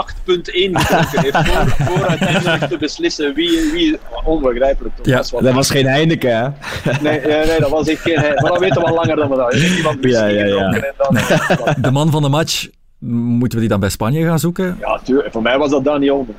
gedronken 0.72 1.20
heeft 1.20 1.36
voor, 1.36 1.68
voor 1.86 2.06
uiteindelijk 2.06 2.64
te 2.70 2.76
beslissen 2.78 3.34
wie... 3.34 3.70
wie 3.72 3.98
onbegrijpelijk 4.24 4.96
toch? 4.96 5.06
Ja, 5.06 5.40
Dat 5.40 5.54
was 5.54 5.70
geen 5.70 5.86
Heineken, 5.86 6.36
hè? 6.36 6.42
nee, 7.00 7.20
nee, 7.20 7.46
nee, 7.46 7.60
dat 7.60 7.70
was 7.70 7.88
echt 7.88 8.00
geen 8.00 8.18
Heineken. 8.18 8.42
Maar 8.42 8.50
dat 8.52 8.60
weten 8.60 8.80
we 8.82 8.88
al 8.88 8.94
langer 8.94 9.16
dan 9.16 9.28
we 9.30 9.36
dat. 9.36 9.54
Iemand 9.54 9.98
Ja, 10.00 10.26
ja, 10.26 10.44
ja. 10.44 10.72
gedronken 10.72 10.84
en 10.84 10.94
dan... 10.96 11.74
De 11.82 11.90
man 11.90 12.10
van 12.10 12.22
de 12.22 12.28
match, 12.28 12.68
moeten 12.98 13.52
we 13.58 13.60
die 13.60 13.68
dan 13.68 13.80
bij 13.80 13.88
Spanje 13.88 14.24
gaan 14.24 14.38
zoeken? 14.38 14.76
Ja, 14.80 15.00
tuurlijk. 15.04 15.32
Voor 15.32 15.42
mij 15.42 15.58
was 15.58 15.70
dat 15.70 15.84
Dani 15.84 16.10
Olmo. 16.10 16.34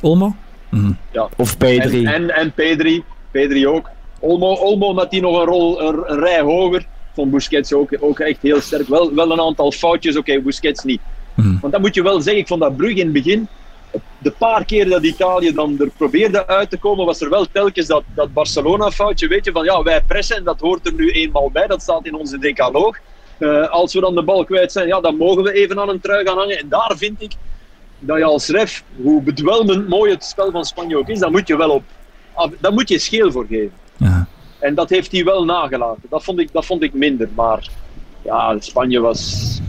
Olmo? 0.00 0.34
Mhm. 0.70 0.92
Of 1.36 1.54
P3. 1.54 1.58
En, 1.58 2.06
en, 2.06 2.30
en 2.36 2.52
Pedri. 2.52 3.04
Pedri 3.30 3.68
ook. 3.68 3.88
Olmo, 4.20 4.54
Olmo 4.54 4.92
met 4.94 5.10
die 5.10 5.20
nog 5.20 5.38
een, 5.40 5.46
rol, 5.46 5.80
een, 5.82 6.02
een 6.06 6.18
rij 6.18 6.40
hoger. 6.40 6.86
Vond 7.20 7.32
Busquets 7.32 7.72
ook, 7.72 7.96
ook 8.00 8.18
echt 8.18 8.42
heel 8.42 8.60
sterk. 8.60 8.88
Wel, 8.88 9.14
wel 9.14 9.32
een 9.32 9.40
aantal 9.40 9.72
foutjes, 9.72 10.16
oké, 10.16 10.40
Busquets 10.40 10.84
niet. 10.84 11.00
Mhm. 11.34 11.60
Want 11.60 11.72
dat 11.72 11.82
moet 11.82 11.94
je 11.94 12.02
wel 12.02 12.20
zeggen. 12.20 12.42
Ik 12.42 12.48
vond 12.48 12.60
dat 12.60 12.76
Brugge 12.76 12.98
in 12.98 13.04
het 13.04 13.12
begin, 13.12 13.48
de 14.18 14.30
paar 14.30 14.64
keer 14.64 14.88
dat 14.88 15.02
Italië 15.02 15.52
dan 15.52 15.80
er 15.80 15.90
probeerde 15.96 16.46
uit 16.46 16.70
te 16.70 16.78
komen, 16.78 17.06
was 17.06 17.20
er 17.20 17.30
wel 17.30 17.46
telkens 17.52 17.86
dat, 17.86 18.02
dat 18.14 18.32
Barcelona-foutje. 18.32 19.28
Weet 19.28 19.44
je, 19.44 19.52
van 19.52 19.64
ja, 19.64 19.82
wij 19.82 20.02
pressen 20.06 20.36
en 20.36 20.44
dat 20.44 20.60
hoort 20.60 20.86
er 20.86 20.92
nu 20.92 21.10
eenmaal 21.10 21.50
bij. 21.50 21.66
Dat 21.66 21.82
staat 21.82 22.06
in 22.06 22.14
onze 22.14 22.38
decaloog. 22.38 22.98
Eh, 23.38 23.68
als 23.68 23.94
we 23.94 24.00
dan 24.00 24.14
de 24.14 24.22
bal 24.22 24.44
kwijt 24.44 24.72
zijn, 24.72 24.86
ja, 24.86 25.00
dan 25.00 25.16
mogen 25.16 25.42
we 25.42 25.52
even 25.52 25.80
aan 25.80 25.88
een 25.88 26.00
trui 26.00 26.26
gaan 26.26 26.38
hangen. 26.38 26.58
En 26.58 26.68
daar 26.68 26.92
vind 26.96 27.22
ik 27.22 27.32
dat 27.98 28.18
je 28.18 28.24
als 28.24 28.48
ref, 28.48 28.84
hoe 29.02 29.22
bedwelmend 29.22 29.88
mooi 29.88 30.10
het 30.10 30.24
spel 30.24 30.50
van 30.50 30.64
Spanje 30.64 30.98
ook 30.98 31.08
is, 31.08 31.18
daar 31.18 31.30
moet 31.30 31.48
je 31.48 31.56
wel 31.56 31.70
op. 31.70 31.82
Daar 32.60 32.72
moet 32.72 32.88
je 32.88 32.98
scheel 32.98 33.32
voor 33.32 33.46
geven. 33.48 33.72
Ja. 33.96 34.28
En 34.60 34.74
dat 34.74 34.90
heeft 34.90 35.12
hij 35.12 35.24
wel 35.24 35.44
nagelaten. 35.44 36.02
Dat 36.10 36.24
vond 36.24 36.38
ik, 36.38 36.52
dat 36.52 36.66
vond 36.66 36.82
ik 36.82 36.92
minder. 36.94 37.28
Maar 37.34 37.68
ja, 38.22 38.56
Spanje 38.58 39.00
was, 39.00 39.60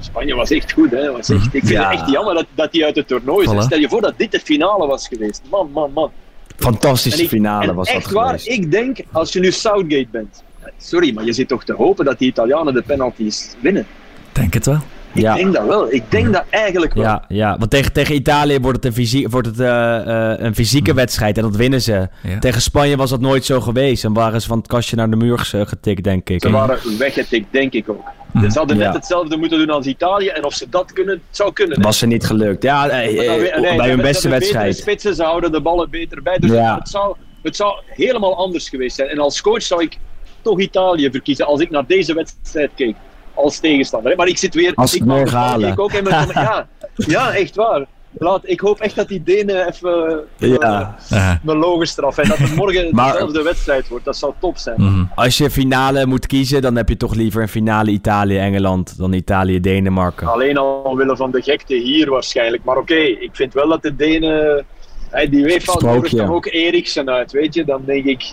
Spanje 0.00 0.34
was 0.34 0.50
echt 0.50 0.72
goed. 0.72 0.90
Hè. 0.90 1.12
Was 1.12 1.28
echt, 1.30 1.44
ik 1.44 1.50
vind 1.50 1.68
Ja. 1.68 1.90
het 1.90 2.00
echt 2.00 2.10
jammer 2.10 2.34
dat, 2.34 2.46
dat 2.54 2.68
hij 2.72 2.84
uit 2.84 2.96
het 2.96 3.08
toernooi 3.08 3.46
is. 3.46 3.52
Voilà. 3.54 3.58
Stel 3.66 3.78
je 3.78 3.88
voor 3.88 4.00
dat 4.00 4.14
dit 4.16 4.32
de 4.32 4.40
finale 4.40 4.86
was 4.86 5.08
geweest. 5.08 5.42
Man, 5.50 5.70
man, 5.72 5.92
man. 5.92 6.10
Fantastische 6.56 7.22
ik- 7.22 7.28
finale 7.28 7.74
was 7.74 7.86
dat 7.86 7.96
echt 7.96 8.10
waar, 8.10 8.26
geweest. 8.26 8.48
ik 8.48 8.70
denk, 8.70 8.98
als 9.12 9.32
je 9.32 9.40
nu 9.40 9.52
Southgate 9.52 10.06
bent. 10.10 10.42
Sorry, 10.78 11.14
maar 11.14 11.24
je 11.24 11.32
zit 11.32 11.48
toch 11.48 11.64
te 11.64 11.72
hopen 11.72 12.04
dat 12.04 12.18
die 12.18 12.28
Italianen 12.28 12.74
de 12.74 12.82
penalties 12.82 13.54
winnen. 13.60 13.86
Denk 14.32 14.54
het 14.54 14.66
wel. 14.66 14.78
Ik 15.14 15.20
Ja. 15.22 15.34
denk 15.34 15.54
dat 15.54 15.66
wel. 15.66 15.92
Ik 15.92 16.10
denk 16.10 16.32
dat 16.32 16.44
eigenlijk 16.50 16.94
wel. 16.94 17.02
Ja, 17.04 17.24
ja, 17.28 17.58
want 17.58 17.70
tegen, 17.70 17.92
tegen 17.92 18.14
Italië 18.14 18.60
wordt 18.60 18.76
het, 18.76 18.86
een, 18.86 18.92
fysie, 18.92 19.28
wordt 19.28 19.46
het 19.46 19.60
eh, 19.60 19.96
eh, 20.32 20.38
een 20.40 20.54
fysieke 20.54 20.94
wedstrijd 20.94 21.36
en 21.36 21.42
dat 21.42 21.56
winnen 21.56 21.82
ze. 21.82 22.08
Ja. 22.22 22.38
Tegen 22.38 22.60
Spanje 22.62 22.96
was 22.96 23.10
dat 23.10 23.20
nooit 23.20 23.44
zo 23.44 23.60
geweest 23.60 24.04
en 24.04 24.12
waren 24.12 24.40
ze 24.40 24.48
van 24.48 24.58
het 24.58 24.66
kastje 24.66 24.96
naar 24.96 25.10
de 25.10 25.16
muur 25.16 25.38
getikt, 25.52 26.04
denk 26.04 26.28
ik. 26.28 26.42
Ze 26.42 26.50
waren 26.50 26.98
weggetikt, 26.98 27.46
denk 27.52 27.72
ik 27.72 27.88
ook. 27.88 28.02
Mhm. 28.32 28.50
Ze 28.50 28.58
hadden 28.58 28.76
net 28.76 28.86
Ja. 28.86 28.92
hetzelfde 28.92 29.36
moeten 29.36 29.58
doen 29.58 29.70
als 29.70 29.86
Italië. 29.86 30.26
En 30.28 30.44
of 30.44 30.54
ze 30.54 30.66
dat 30.70 30.92
kunnen, 30.92 31.14
het 31.14 31.36
zou 31.36 31.52
kunnen. 31.52 31.82
Was 31.82 31.98
ze 31.98 32.06
niet 32.06 32.24
gelukt. 32.24 32.62
Ja, 32.62 32.88
eh, 32.88 33.26
dan 33.52 33.60
nee, 33.62 33.76
bij 33.76 33.88
hun 33.88 34.00
beste 34.00 34.28
wedstrijd. 34.28 34.76
spitsen, 34.76 35.14
ze 35.14 35.22
houden 35.22 35.52
de 35.52 35.60
ballen 35.60 35.90
beter 35.90 36.22
bij. 36.22 36.38
Dus 36.38 36.50
Ja. 36.50 36.74
het, 36.78 36.88
zou, 36.88 37.16
het 37.42 37.56
zou 37.56 37.80
helemaal 37.86 38.36
anders 38.36 38.68
geweest 38.68 38.96
zijn. 38.96 39.08
En 39.08 39.18
als 39.18 39.40
coach 39.40 39.62
zou 39.62 39.82
ik 39.82 39.98
toch 40.42 40.60
Italië 40.60 41.10
verkiezen 41.10 41.46
als 41.46 41.60
ik 41.60 41.70
naar 41.70 41.86
deze 41.86 42.14
wedstrijd 42.14 42.70
keek. 42.74 42.96
Als 43.34 43.58
tegenstander. 43.58 44.10
hè. 44.10 44.16
Maar 44.16 44.26
ik 44.28 44.38
zit 44.38 44.54
weer. 44.54 44.72
Als 44.74 44.94
ik 44.94 45.02
die 45.04 45.30
halen. 45.30 45.68
Ik 45.72 45.80
ook 45.80 45.92
in 45.92 46.04
mijn 46.04 46.14
comment- 46.26 46.34
ja, 46.48 46.68
ja, 46.96 47.34
echt 47.34 47.56
waar. 47.56 47.84
Laat, 48.18 48.40
ik 48.44 48.60
hoop 48.60 48.80
echt 48.80 48.96
dat 48.96 49.08
die 49.08 49.22
Denen 49.22 49.66
even 49.68 50.24
Ja. 50.36 50.96
Eh, 51.10 51.32
mijn 51.42 51.58
logen 51.58 51.86
straffen. 51.86 52.22
En 52.22 52.28
dat 52.28 52.38
het 52.38 52.54
morgen 52.54 52.88
Maar- 52.94 53.12
dezelfde 53.12 53.42
wedstrijd 53.42 53.88
wordt. 53.88 54.04
Dat 54.04 54.16
zou 54.16 54.32
top 54.40 54.56
zijn. 54.58 54.76
mhm. 54.82 55.04
Als 55.14 55.36
je 55.38 55.50
finale 55.50 56.06
moet 56.06 56.26
kiezen, 56.26 56.62
dan 56.62 56.76
heb 56.76 56.88
je 56.88 56.96
toch 56.96 57.14
liever 57.14 57.42
een 57.42 57.48
finale 57.48 57.90
Italië-Engeland 57.90 58.98
dan 58.98 59.12
Italië-Denemarken. 59.12 60.26
Alleen 60.26 60.56
al 60.56 60.74
omwille 60.84 61.16
van 61.16 61.30
de 61.30 61.42
gekte 61.42 61.74
hier 61.74 62.10
waarschijnlijk. 62.10 62.64
Maar 62.64 62.76
oké, 62.76 62.94
ik 62.94 63.30
vind 63.32 63.54
wel 63.54 63.68
dat 63.68 63.82
de 63.82 63.96
Denen. 63.96 64.64
Hey, 65.10 65.28
die 65.28 65.44
UEFA 65.44 65.72
Sprookje. 65.72 65.86
nodigt 65.96 66.16
toch 66.16 66.30
ook 66.30 66.46
Eriksen 66.46 67.10
uit, 67.10 67.32
weet 67.32 67.54
je? 67.54 67.64
Dan 67.64 67.82
denk 67.86 68.04
ik. 68.04 68.32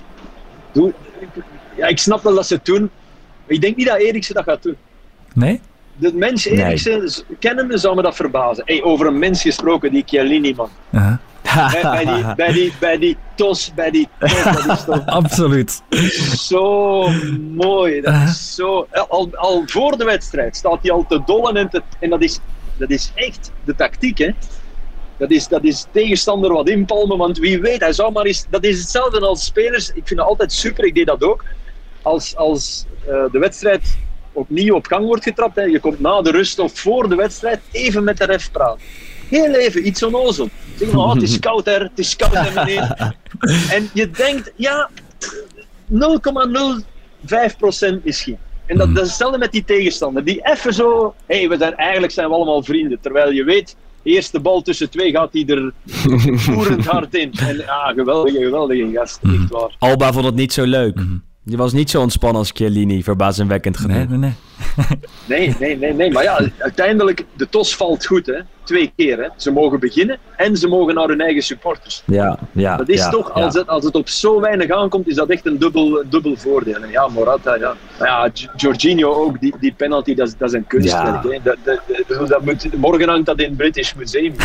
Doe, 0.71 0.93
ja, 1.77 1.87
ik 1.87 1.97
snap 1.99 2.23
wel 2.23 2.35
dat 2.35 2.47
ze 2.47 2.53
het 2.53 2.65
doen. 2.65 2.81
Maar 2.81 3.55
ik 3.55 3.61
denk 3.61 3.75
niet 3.75 3.87
dat 3.87 3.97
Eriksen 3.97 4.35
dat 4.35 4.43
gaat 4.43 4.63
doen. 4.63 4.75
Nee? 5.33 5.61
De 5.95 6.13
mens 6.13 6.45
Nee. 6.45 6.63
Eriksen, 6.63 7.09
z- 7.09 7.21
kennende 7.39 7.77
zou 7.77 7.95
me 7.95 8.01
dat 8.01 8.15
verbazen. 8.15 8.63
Hey, 8.65 8.83
over 8.83 9.07
een 9.07 9.19
mens 9.19 9.41
gesproken, 9.41 9.91
die 9.91 10.03
Chiellini 10.05 10.53
man. 10.55 10.69
Uh-huh. 10.91 11.17
Bij, 11.71 11.81
bij, 11.81 12.05
die, 12.05 12.35
bij, 12.45 12.51
die, 12.51 12.73
bij 12.79 12.97
die 12.97 13.17
tos, 13.35 13.71
bij 13.73 13.91
die 13.91 14.07
tos, 14.19 14.43
dat 14.43 14.77
is 14.77 14.83
toch 14.85 15.05
Absoluut. 15.21 15.81
zo 16.37 17.07
mooi. 17.55 18.01
Dat 18.01 18.13
is 18.13 18.55
zo, 18.55 18.87
al, 19.07 19.29
al 19.33 19.63
voor 19.65 19.97
de 19.97 20.03
wedstrijd 20.03 20.55
staat 20.55 20.77
hij 20.81 20.91
al 20.91 21.05
te 21.09 21.21
dollen. 21.25 21.55
En, 21.55 21.69
te, 21.69 21.81
en 21.99 22.09
dat, 22.09 22.21
is, 22.21 22.39
dat 22.77 22.89
is 22.89 23.11
echt 23.15 23.51
de 23.63 23.75
tactiek. 23.75 24.17
Hè? 24.17 24.29
Dat, 25.17 25.31
is, 25.31 25.47
dat 25.47 25.63
is 25.63 25.85
tegenstander 25.91 26.53
wat 26.53 26.69
inpalmen. 26.69 27.17
Want 27.17 27.37
wie 27.37 27.59
weet, 27.61 27.79
hij 27.79 27.93
zou 27.93 28.11
maar 28.11 28.25
eens. 28.25 28.45
Dat 28.49 28.63
is 28.63 28.79
hetzelfde 28.79 29.19
als 29.19 29.45
spelers. 29.45 29.87
Ik 29.89 30.07
vind 30.07 30.19
het 30.19 30.29
altijd 30.29 30.51
super, 30.53 30.85
ik 30.85 30.95
deed 30.95 31.05
dat 31.07 31.23
ook. 31.23 31.43
Als, 32.01 32.35
als 32.35 32.85
eh, 33.07 33.23
de 33.31 33.39
wedstrijd 33.39 33.97
opnieuw 34.31 34.75
op 34.75 34.85
gang 34.85 35.05
wordt 35.05 35.23
getrapt. 35.23 35.55
Hè, 35.55 35.63
je 35.63 35.79
komt 35.79 35.99
na 35.99 36.21
de 36.21 36.31
rust 36.31 36.59
of 36.59 36.79
voor 36.79 37.09
de 37.09 37.15
wedstrijd 37.15 37.59
even 37.71 38.03
met 38.03 38.17
de 38.17 38.25
ref 38.25 38.51
praten. 38.51 38.81
Heel 39.29 39.53
even, 39.53 39.87
iets 39.87 40.03
onnozel. 40.03 40.49
Zeg 40.75 40.91
maar, 40.91 41.03
oh, 41.03 41.13
het 41.13 41.21
is 41.21 41.39
koud 41.39 41.65
hè, 41.65 41.73
het 41.73 41.99
is 41.99 42.15
koud 42.15 42.33
hè 42.33 42.53
meneer. 42.53 43.15
En 43.75 43.89
je 43.93 44.09
denkt, 44.09 44.51
ja, 44.55 44.89
0,05% 45.89 45.97
misschien. 48.03 48.37
En 48.65 48.77
dat, 48.77 48.95
dat 48.95 49.03
is 49.03 49.09
hetzelfde 49.09 49.37
met 49.37 49.51
die 49.51 49.63
tegenstander. 49.63 50.23
Die 50.23 50.39
even 50.43 50.73
zo, 50.73 51.13
hé, 51.25 51.37
hey, 51.37 51.49
we 51.49 51.57
zijn, 51.57 51.75
eigenlijk 51.75 52.13
zijn 52.13 52.27
we 52.27 52.33
allemaal 52.33 52.63
vrienden. 52.63 52.99
Terwijl 53.01 53.31
je 53.31 53.43
weet, 53.43 53.75
eerste 54.03 54.39
bal 54.39 54.61
tussen 54.61 54.89
twee 54.89 55.11
gaat 55.11 55.29
hij 55.33 55.45
er 55.45 55.73
voerend 56.39 56.85
hard 56.85 57.15
in. 57.15 57.31
En 57.39 57.57
ja, 57.57 57.93
geweldige, 57.95 58.37
geweldige 58.37 58.89
gast. 58.93 59.19
Echt 59.23 59.49
waar. 59.49 59.75
Alba 59.79 60.13
vond 60.13 60.25
het 60.25 60.35
niet 60.35 60.53
zo 60.53 60.63
leuk. 60.63 60.99
Die 61.43 61.57
was 61.57 61.73
niet 61.73 61.89
zo 61.89 62.01
ontspannen 62.01 62.39
als 62.39 62.51
Chiellini, 62.53 63.03
verbazingwekkend 63.03 63.77
genoeg. 63.77 63.97
Nee, 63.97 64.07
nee, 64.07 64.17
nee. 64.17 64.33
Nee, 65.27 65.55
nee, 65.59 65.77
nee, 65.77 65.93
nee. 65.93 66.11
Maar 66.11 66.23
ja, 66.23 66.39
uiteindelijk, 66.57 67.25
de 67.33 67.49
tos 67.49 67.75
valt 67.75 68.05
goed, 68.05 68.25
hè. 68.25 68.39
Twee 68.63 68.91
keer, 68.95 69.17
hè. 69.17 69.27
Ze 69.37 69.51
mogen 69.51 69.79
beginnen 69.79 70.17
en 70.37 70.57
ze 70.57 70.67
mogen 70.67 70.95
naar 70.95 71.07
hun 71.07 71.21
eigen 71.21 71.41
supporters. 71.41 72.03
Ja, 72.05 72.39
ja. 72.51 72.77
Dat 72.77 72.89
is 72.89 72.99
ja, 72.99 73.09
toch, 73.09 73.27
ja. 73.35 73.43
als, 73.43 73.53
het, 73.53 73.67
als 73.67 73.83
het 73.83 73.95
op 73.95 74.09
zo 74.09 74.39
weinig 74.41 74.71
aankomt, 74.71 75.07
is 75.07 75.15
dat 75.15 75.29
echt 75.29 75.45
een 75.45 75.57
dubbel, 75.59 76.03
dubbel 76.09 76.35
voordeel. 76.37 76.75
En 76.83 76.89
ja, 76.89 77.07
Morata, 77.07 77.55
ja. 77.55 77.75
Maar 77.99 78.07
ja, 78.07 78.29
Gi- 78.33 78.49
Jorginho 78.55 79.13
ook, 79.13 79.39
die, 79.39 79.53
die 79.59 79.73
penalty, 79.73 80.15
dat 80.15 80.27
is, 80.27 80.37
dat 80.37 80.49
is 80.49 80.55
een 80.55 80.67
kunstwerk. 80.67 81.23
Ja. 81.23 81.29
hè. 81.29 81.39
Dat, 81.43 81.57
dat, 81.63 81.79
dat, 82.07 82.27
dat 82.27 82.45
moet, 82.45 82.77
morgen 82.77 83.09
hangt 83.09 83.25
dat 83.25 83.39
in 83.39 83.45
het 83.47 83.57
British 83.57 83.93
Museum. 83.93 84.33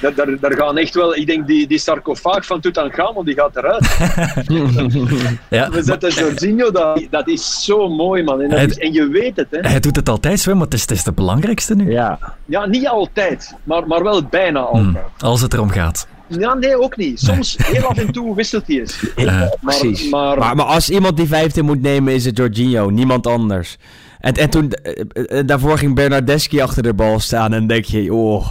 Daar, 0.00 0.14
daar, 0.14 0.40
daar 0.40 0.52
gaan 0.56 0.76
echt 0.78 0.94
wel, 0.94 1.16
ik 1.16 1.26
denk 1.26 1.46
die, 1.46 1.66
die 1.66 1.78
sarcofaag 1.78 2.46
van 2.46 2.60
Tutankhamon, 2.60 3.24
die 3.24 3.34
gaat 3.34 3.56
eruit. 3.56 3.86
Ja, 5.50 5.70
We 5.70 5.82
zetten 5.82 6.10
Jorginho, 6.10 6.70
dat, 6.70 7.06
dat 7.10 7.28
is 7.28 7.64
zo 7.64 7.88
mooi 7.88 8.22
man. 8.22 8.40
En, 8.40 8.68
is, 8.68 8.78
en 8.78 8.92
je 8.92 9.08
weet 9.08 9.36
het, 9.36 9.46
hè. 9.50 9.68
hij 9.68 9.80
doet 9.80 9.96
het 9.96 10.08
altijd 10.08 10.40
zo, 10.40 10.54
maar 10.54 10.64
het 10.64 10.74
is, 10.74 10.80
het 10.80 10.90
is 10.90 11.02
de 11.04 11.12
belangrijkste 11.12 11.74
nu. 11.74 11.90
Ja, 11.90 12.18
Ja, 12.44 12.66
niet 12.66 12.88
altijd, 12.88 13.54
maar, 13.62 13.86
maar 13.86 14.02
wel 14.02 14.22
bijna 14.22 14.60
altijd. 14.60 14.84
Hmm, 14.84 14.98
Als 15.18 15.40
het 15.40 15.52
erom 15.52 15.70
gaat. 15.70 16.06
Ja, 16.26 16.54
nee, 16.54 16.80
ook 16.80 16.96
niet. 16.96 17.20
Soms, 17.20 17.56
heel 17.62 17.84
af 17.84 17.98
en 17.98 18.12
toe 18.12 18.34
wisselt 18.34 18.66
hij 18.66 18.76
eens. 18.78 19.12
Eh, 19.16 19.24
Maar, 19.24 19.56
precies. 19.60 20.10
maar, 20.10 20.38
Maar, 20.38 20.56
maar 20.56 20.66
als 20.66 20.90
iemand 20.90 21.16
die 21.16 21.26
15 21.26 21.64
moet 21.64 21.80
nemen, 21.82 22.14
is 22.14 22.24
het 22.24 22.36
Jorginho, 22.36 22.90
niemand 22.90 23.26
anders. 23.26 23.76
En, 24.18 24.32
en 24.34 24.50
toen, 24.50 24.70
eh, 24.72 25.38
eh, 25.38 25.46
daarvoor 25.46 25.78
ging 25.78 25.94
Bernardeschi 25.94 26.60
achter 26.60 26.82
de 26.82 26.94
bal 26.94 27.20
staan 27.20 27.52
en 27.52 27.66
denk 27.66 27.84
je, 27.84 28.14
oh, 28.14 28.48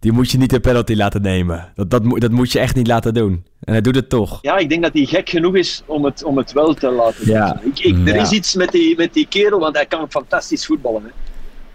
die 0.00 0.12
moet 0.12 0.30
je 0.30 0.38
niet 0.38 0.50
de 0.50 0.60
penalty 0.60 0.94
laten 0.94 1.22
nemen. 1.22 1.72
Dat, 1.74 1.90
dat, 1.90 2.02
moet- 2.04 2.20
dat 2.20 2.30
moet 2.30 2.52
je 2.52 2.58
echt 2.58 2.74
niet 2.76 2.86
laten 2.86 3.14
doen. 3.14 3.44
En 3.60 3.72
hij 3.72 3.80
doet 3.80 3.94
het 3.94 4.08
toch. 4.08 4.38
ja, 4.42 4.56
ik 4.56 4.68
denk 4.68 4.82
dat 4.82 4.92
hij 4.92 5.04
gek 5.04 5.28
genoeg 5.28 5.54
is 5.56 5.82
om 5.86 6.04
het, 6.04 6.24
om 6.24 6.36
het 6.36 6.52
wel 6.52 6.74
te 6.74 6.90
laten 6.90 7.24
doen. 7.26 7.34
Ja. 7.34 7.60
Ik, 7.64 7.78
ik, 7.78 8.08
er 8.08 8.14
Ja. 8.14 8.22
is 8.22 8.30
iets 8.30 8.54
met 8.54 8.70
die, 8.72 8.96
met 8.96 9.12
die 9.14 9.26
kerel, 9.28 9.58
want 9.58 9.74
hij 9.76 9.86
kan 9.86 10.10
fantastisch 10.10 10.66
voetballen. 10.66 11.02
Hè. 11.02 11.08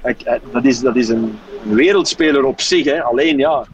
Hij- 0.01 0.15
hij- 0.23 0.39
dat, 0.51 0.65
is, 0.65 0.79
dat 0.79 0.95
is 0.95 1.09
een 1.09 1.37
wereldspeler 1.63 2.43
op 2.43 2.61
zich. 2.61 2.85
Hè. 2.85 3.03
Alleen 3.03 3.37
ja, 3.37 3.65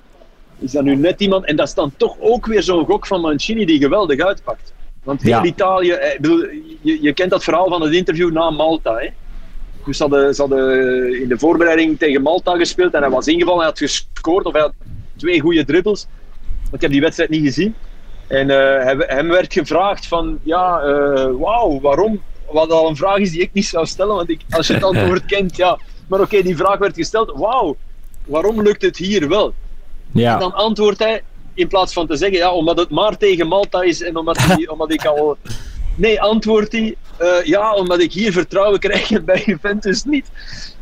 is 0.60 0.72
dat 0.72 0.84
nu 0.84 0.96
net 0.96 1.22
iemand... 1.22 1.46
En 1.46 1.56
dat 1.56 1.68
is 1.68 1.74
dan 1.74 1.92
toch 1.98 2.16
ook 2.20 2.46
weer 2.46 2.64
zo'n 2.64 2.86
gok 2.86 3.08
van 3.08 3.22
Mancini 3.22 3.66
die 3.66 3.80
geweldig 3.80 4.20
uitpakt. 4.20 4.74
Want 5.04 5.22
heel 5.22 5.32
Ja. 5.32 5.44
Italië... 5.44 5.92
eh, 5.92 6.14
Ik 6.14 6.22
bedoel, 6.22 6.40
je, 6.82 7.02
je 7.02 7.14
kent 7.14 7.30
dat 7.32 7.44
verhaal 7.44 7.68
van 7.70 7.82
het 7.82 7.94
interview 7.94 8.32
na 8.32 8.50
Malta. 8.50 8.96
Hè. 8.98 9.08
Dus 9.86 9.98
ze 9.98 10.04
hadden, 10.04 10.36
ze 10.36 10.42
hadden 10.42 11.22
in 11.22 11.28
de 11.28 11.38
voorbereiding 11.40 12.00
tegen 12.00 12.22
Malta 12.22 12.56
gespeeld 12.56 12.94
en 12.94 13.02
hij 13.02 13.12
was 13.12 13.28
ingevallen, 13.28 13.60
hij 13.60 13.68
had 13.68 13.78
gescoord 13.78 14.46
of 14.46 14.54
hij 14.54 14.62
had 14.62 14.74
twee 15.18 15.40
goede 15.40 15.66
dribbles. 15.66 16.08
Ik 16.72 16.82
heb 16.82 16.92
die 16.92 17.02
wedstrijd 17.02 17.30
niet 17.30 17.44
gezien. 17.44 17.76
En 18.28 18.50
eh, 18.50 19.00
hem, 19.08 19.28
werd 19.28 19.54
gevraagd 19.54 20.08
van, 20.08 20.40
ja, 20.44 20.80
eh, 20.80 21.30
wauw, 21.40 21.80
waarom? 21.80 22.22
Wat 22.52 22.72
al 22.72 22.90
een 22.90 22.96
vraag 22.96 23.18
is 23.18 23.32
die 23.32 23.42
ik 23.42 23.54
niet 23.54 23.66
zou 23.66 23.86
stellen, 23.86 24.16
want 24.16 24.30
ik, 24.30 24.42
als 24.50 24.68
je 24.68 24.74
het 24.74 24.84
antwoord 24.84 25.26
kent, 25.36 25.56
ja. 25.56 25.80
Maar 26.08 26.20
oké, 26.20 26.42
die 26.42 26.56
vraag 26.56 26.78
werd 26.78 26.96
gesteld, 26.96 27.32
wauw, 27.36 27.76
waarom 28.26 28.62
lukt 28.62 28.82
het 28.82 28.98
hier 28.98 29.28
wel? 29.28 29.54
En 30.14 30.22
Ja, 30.22 30.38
dan 30.38 30.54
antwoordt 30.54 31.00
hij, 31.00 31.22
in 31.54 31.68
plaats 31.68 31.94
van 31.94 32.08
te 32.08 32.16
zeggen, 32.16 32.38
ja, 32.38 32.52
omdat 32.54 32.78
het 32.78 32.90
maar 32.90 33.18
tegen 33.18 33.48
Malta 33.48 33.82
is 33.82 34.04
en 34.04 34.18
omdat, 34.18 34.38
die, 34.56 34.72
omdat 34.72 34.92
ik 34.92 35.06
al... 35.06 35.38
Nee, 35.96 36.22
antwoordt 36.22 36.72
hij, 36.72 36.96
eh, 37.18 37.28
ja, 37.44 37.74
omdat 37.74 38.00
ik 38.02 38.14
hier 38.14 38.32
vertrouwen 38.32 38.80
krijg 38.80 39.12
en 39.12 39.26
bij 39.32 39.44
Juventus 39.46 40.04
niet. 40.04 40.32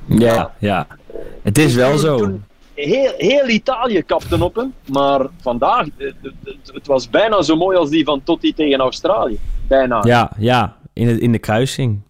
ja, 0.05 0.53
ja. 0.59 0.87
Het 1.43 1.57
is 1.57 1.73
wel 1.75 1.89
Toen- 1.89 1.99
zo. 1.99 2.17
toen 2.17 2.43
heel, 2.73 3.13
heel 3.17 3.47
Italië 3.47 4.01
kapte 4.03 4.43
op 4.43 4.55
hem, 4.55 4.73
maar 4.91 5.25
vandaag, 5.41 5.85
het, 5.97 6.13
het- 6.73 6.87
was 6.87 7.09
bijna 7.09 7.41
zo 7.41 7.55
mooi 7.55 7.77
als 7.77 7.89
die 7.89 8.03
van 8.03 8.23
Totti 8.23 8.53
tegen 8.53 8.79
Australië. 8.79 9.39
Bijna. 9.67 10.01
Ja, 10.05 10.31
ja, 10.37 10.75
in, 10.93 11.07
het, 11.07 11.19
in 11.19 11.31
de 11.31 11.39
kruising. 11.39 12.01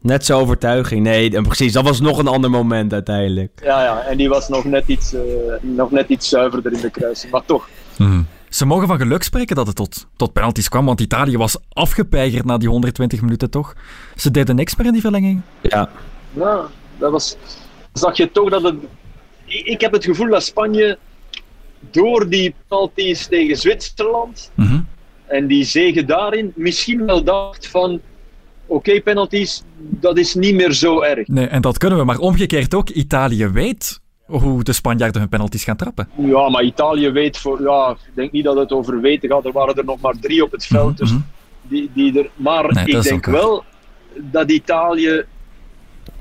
Net 0.00 0.24
zo 0.24 0.38
overtuiging. 0.40 1.02
Nee, 1.02 1.36
en 1.36 1.42
precies, 1.42 1.72
dat 1.72 1.84
was 1.84 2.00
nog 2.00 2.18
een 2.18 2.26
ander 2.26 2.50
moment 2.50 2.92
uiteindelijk. 2.92 3.60
Ja, 3.64 3.82
ja, 3.82 4.00
en 4.00 4.16
die 4.16 4.28
was 4.28 4.48
nog 4.48 4.64
net 4.64 4.82
iets, 4.86 5.12
eh, 5.14 5.20
nog 5.60 5.90
net 5.90 6.08
iets 6.08 6.28
zuiverder 6.28 6.72
in 6.72 6.80
de 6.80 6.90
kruising, 6.90 7.32
maar 7.32 7.44
toch. 7.44 7.68
Mhm. 7.98 8.22
Ze 8.48 8.66
mogen 8.66 8.86
van 8.86 8.98
geluk 8.98 9.22
spreken 9.22 9.56
dat 9.56 9.66
het 9.66 9.76
tot, 9.76 10.06
tot 10.16 10.32
penalties 10.32 10.68
kwam, 10.68 10.84
want 10.86 11.00
Italië 11.00 11.36
was 11.36 11.56
afgepeigerd 11.72 12.44
na 12.44 12.58
die 12.58 12.68
120 12.68 13.20
minuten 13.20 13.50
toch. 13.50 13.74
Ze 14.16 14.30
deden 14.30 14.56
niks 14.56 14.76
meer 14.76 14.86
in 14.86 14.92
die 14.92 15.00
verlenging. 15.02 15.40
Ja, 15.62 15.90
Ja, 16.32 16.66
dat 16.98 17.10
was, 17.10 17.36
zag 17.92 18.16
je 18.16 18.30
toch 18.30 18.50
dat 18.50 18.62
het... 18.62 18.74
Ik 19.44 19.80
heb 19.80 19.92
het 19.92 20.04
gevoel 20.04 20.30
dat 20.30 20.42
Spanje 20.44 20.98
door 21.90 22.28
die 22.28 22.54
penalties 22.68 23.26
tegen 23.26 23.56
Zwitserland 23.56 24.50
Mhm. 24.54 24.80
en 25.26 25.46
die 25.46 25.64
zegen 25.64 26.06
daarin 26.06 26.52
misschien 26.54 27.06
wel 27.06 27.24
dacht 27.24 27.66
van 27.68 28.00
oké, 28.66 29.00
penalties, 29.00 29.62
dat 29.78 30.18
is 30.18 30.34
niet 30.34 30.54
meer 30.54 30.72
zo 30.72 31.00
erg. 31.02 31.26
Nee, 31.28 31.46
en 31.46 31.60
dat 31.62 31.78
kunnen 31.78 31.98
we, 31.98 32.04
maar 32.04 32.18
omgekeerd 32.18 32.74
ook. 32.74 32.88
Italië 32.88 33.46
weet 33.46 34.00
hoe 34.28 34.62
de 34.62 34.72
Spanjaarden 34.72 35.20
hun 35.20 35.30
penalties 35.30 35.64
gaan 35.64 35.76
trappen. 35.76 36.08
Ja, 36.16 36.48
maar 36.48 36.62
Italië 36.62 37.10
weet 37.10 37.38
voor... 37.38 37.62
Ja, 37.62 37.90
ik 37.90 38.14
denk 38.14 38.32
niet 38.32 38.44
dat 38.44 38.56
het 38.56 38.72
over 38.72 39.00
weten 39.00 39.28
gaat. 39.28 39.44
Er 39.44 39.52
waren 39.52 39.74
er 39.74 39.84
nog 39.84 40.00
maar 40.00 40.14
drie 40.20 40.42
op 40.44 40.52
het 40.52 40.66
veld. 40.66 40.96
Dus 40.98 41.10
Mhm. 41.10 41.20
die, 41.62 41.90
die 41.94 42.18
er, 42.18 42.30
maar 42.36 42.72
Nee, 42.72 42.84
ik 42.86 43.02
denk 43.02 43.26
wel 43.26 43.64
dat 44.16 44.50
Italië 44.50 45.24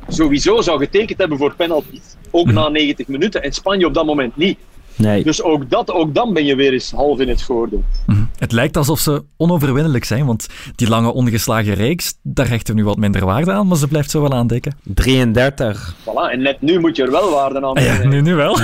sowieso 0.07 0.61
zou 0.61 0.79
getekend 0.79 1.19
hebben 1.19 1.37
voor 1.37 1.53
penalties. 1.55 2.15
Ook 2.31 2.45
Mhm. 2.45 2.55
na 2.55 2.67
90 2.69 3.07
minuten. 3.07 3.43
En 3.43 3.51
Spanje 3.53 3.85
op 3.85 3.93
dat 3.93 4.05
moment 4.05 4.35
niet. 4.37 4.59
Nee. 4.97 5.23
Dus 5.23 5.43
ook, 5.43 5.69
dat, 5.69 5.91
ook 5.91 6.15
dan 6.15 6.33
ben 6.33 6.45
je 6.45 6.55
weer 6.55 6.73
eens 6.73 6.91
half 6.91 7.19
in 7.19 7.29
het 7.29 7.41
voordeel. 7.41 7.83
Mhm. 8.05 8.23
Het 8.37 8.51
lijkt 8.51 8.77
alsof 8.77 8.99
ze 8.99 9.23
onoverwinnelijk 9.37 10.03
zijn, 10.03 10.25
want 10.25 10.47
die 10.75 10.89
lange 10.89 11.13
ongeslagen 11.13 11.73
reeks, 11.73 12.13
daar 12.23 12.49
hechten 12.49 12.75
we 12.75 12.79
nu 12.79 12.85
wat 12.85 12.97
minder 12.97 13.25
waarde 13.25 13.51
aan, 13.51 13.67
maar 13.67 13.77
ze 13.77 13.87
blijft 13.87 14.11
zo 14.11 14.21
wel 14.21 14.33
aandekken. 14.33 14.75
33. 14.83 15.95
Voilà, 16.03 16.31
en 16.31 16.41
net 16.41 16.61
nu 16.61 16.79
moet 16.79 16.95
je 16.95 17.03
er 17.03 17.11
wel 17.11 17.31
waarde 17.31 17.61
aan 17.61 17.75
Ah 17.75 17.83
ja, 17.83 18.07
nu, 18.07 18.21
nu 18.21 18.35
wel. 18.35 18.59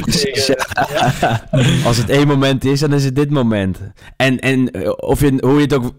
Precies, 0.00 0.46
ja. 1.20 1.46
Als 1.86 1.96
het 1.96 2.10
één 2.10 2.26
moment 2.26 2.64
is, 2.64 2.80
dan 2.80 2.92
is 2.92 3.04
het 3.04 3.16
dit 3.16 3.30
moment. 3.30 3.80
En, 4.16 4.38
en 4.38 4.70
eh, 4.70 4.92
of 4.96 5.20
je, 5.20 5.38
hoe, 5.40 5.54
je 5.54 5.60
het 5.60 5.74
ook, 5.74 5.92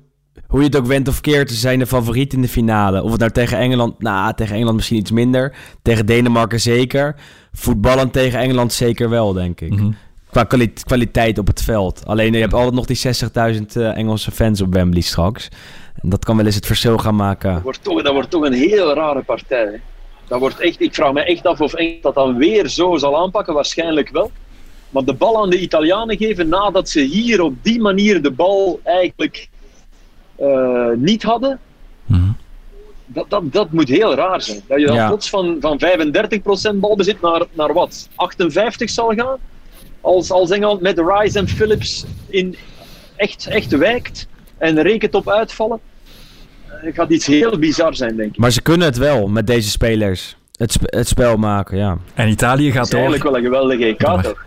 hoe 0.47 0.59
je 0.59 0.65
het 0.65 0.77
ook 0.77 0.85
went 0.85 1.07
of 1.07 1.21
keert, 1.21 1.49
ze 1.49 1.55
zijn 1.55 1.79
de 1.79 1.87
favoriet 1.87 2.33
in 2.33 2.41
de 2.41 2.47
finale. 2.47 3.03
Of 3.03 3.11
het 3.11 3.19
nou 3.19 3.31
tegen 3.31 3.57
Engeland, 3.57 4.01
nou, 4.01 4.33
tegen 4.33 4.55
Engeland 4.55 4.75
misschien 4.75 4.97
iets 4.97 5.11
minder. 5.11 5.55
Tegen 5.81 6.05
Denemarken 6.05 6.59
zeker. 6.59 7.15
Voetballen 7.59 8.11
tegen 8.11 8.39
Engeland 8.39 8.73
zeker 8.73 9.09
wel, 9.09 9.33
denk 9.33 9.61
ik. 9.61 9.69
Mhm. 9.71 9.91
Qua 10.29 10.43
kwali- 10.43 10.73
kwaliteit 10.83 11.37
op 11.37 11.47
het 11.47 11.61
veld. 11.61 12.03
Alleen 12.05 12.33
je 12.33 12.39
hebt 12.39 12.53
altijd 12.53 12.73
nog 12.73 12.85
die 12.85 12.95
60.000 12.97 13.75
eh, 13.75 13.97
Engelse 13.97 14.31
fans 14.31 14.61
op 14.61 14.73
Wembley 14.73 15.01
straks. 15.01 15.49
En 16.01 16.09
dat 16.09 16.25
kan 16.25 16.37
wel 16.37 16.45
eens 16.45 16.55
het 16.55 16.65
verschil 16.65 16.97
gaan 16.97 17.15
maken. 17.15 17.53
Dat 17.53 17.61
wordt 17.61 17.83
toch, 17.83 18.01
dat 18.01 18.13
wordt 18.13 18.29
toch 18.29 18.43
een 18.43 18.53
heel 18.53 18.93
rare 18.93 19.21
partij. 19.23 19.63
hè. 19.63 19.77
Dat 20.27 20.39
wordt 20.39 20.59
echt, 20.59 20.81
ik 20.81 20.93
vraag 20.95 21.13
me 21.13 21.21
echt 21.21 21.45
af 21.45 21.61
of 21.61 21.73
Engeland 21.73 22.03
dat 22.03 22.15
dan 22.15 22.37
weer 22.37 22.67
zo 22.67 22.97
zal 22.97 23.17
aanpakken. 23.17 23.53
Waarschijnlijk 23.53 24.09
wel. 24.09 24.31
Maar 24.89 25.03
de 25.03 25.13
bal 25.13 25.41
aan 25.43 25.49
de 25.49 25.59
Italianen 25.59 26.17
geven 26.17 26.49
nadat 26.49 26.89
ze 26.89 26.99
hier 27.01 27.41
op 27.41 27.53
die 27.61 27.81
manier 27.81 28.21
de 28.21 28.31
bal 28.31 28.79
eigenlijk 28.83 29.49
eh, 30.35 30.87
niet 30.95 31.23
hadden. 31.23 31.59
Dat, 33.09 33.29
dat, 33.29 33.53
dat 33.53 33.71
moet 33.71 33.87
heel 33.89 34.15
raar 34.15 34.41
zijn. 34.41 34.61
Dat 34.67 34.79
je 34.79 34.85
dan 34.85 34.95
Ja. 34.95 35.07
plots 35.07 35.29
van, 35.29 35.57
van 35.59 35.79
35% 36.73 36.75
balbezit 36.75 37.21
naar, 37.21 37.43
naar 37.53 37.73
wat? 37.73 38.09
58 38.15 38.89
zal 38.89 39.13
gaan? 39.15 39.37
Als, 40.01 40.31
als 40.31 40.49
Engeland 40.49 40.81
met 40.81 40.99
Rice 40.99 41.39
en 41.39 41.47
Phillips 41.47 42.05
in 42.27 42.55
echt, 43.15 43.47
echt 43.47 43.77
wijkt 43.77 44.27
en 44.57 44.81
rekent 44.81 45.15
op 45.15 45.29
uitvallen. 45.29 45.79
eh, 46.67 46.73
Het 46.81 46.95
gaat 46.95 47.09
iets 47.09 47.25
heel 47.25 47.57
bizar 47.57 47.95
zijn, 47.95 48.15
denk 48.15 48.29
ik. 48.33 48.37
Maar 48.37 48.51
ze 48.51 48.61
kunnen 48.61 48.87
het 48.87 48.97
wel 48.97 49.27
met 49.27 49.47
deze 49.47 49.69
spelers. 49.69 50.35
Het, 50.55 50.71
sp- 50.71 50.93
het 50.95 51.07
spel 51.07 51.37
maken, 51.37 51.77
ja. 51.77 51.97
En 52.13 52.27
Italië 52.29 52.65
Het 52.65 52.73
gaat 52.75 52.83
is 52.83 52.89
door. 52.89 52.99
eigenlijk 52.99 53.29
wel 53.29 53.37
een 53.39 53.43
geweldige 53.45 53.85
EK, 53.85 54.01
Ja, 54.01 54.21
toch? 54.21 54.45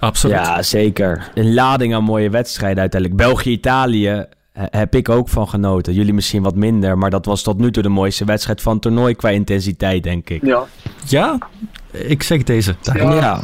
Absoluut. 0.00 0.36
Ja, 0.36 0.62
zeker. 0.62 1.30
Een 1.34 1.54
lading 1.54 1.94
aan 1.94 2.04
mooie 2.04 2.30
wedstrijden 2.30 2.80
uiteindelijk. 2.80 3.20
België-Italië 3.22 4.24
heb 4.52 4.94
ik 4.94 5.08
ook 5.08 5.28
van 5.28 5.48
genoten. 5.48 5.92
Jullie 5.94 6.12
misschien 6.14 6.42
wat 6.42 6.54
minder, 6.54 6.98
maar 6.98 7.10
dat 7.10 7.24
was 7.26 7.42
tot 7.42 7.58
nu 7.58 7.70
toe 7.70 7.82
de 7.82 7.88
mooiste 7.88 8.24
wedstrijd 8.24 8.60
van 8.60 8.72
het 8.72 8.82
toernooi 8.82 9.14
qua 9.14 9.28
intensiteit, 9.28 10.02
denk 10.02 10.30
ik. 10.30 10.44
Ja, 10.46 10.64
Ja, 11.06 11.38
ik 11.90 12.22
zeg 12.22 12.42
deze. 12.42 12.74
Ja. 12.82 12.94
Ja, 13.14 13.40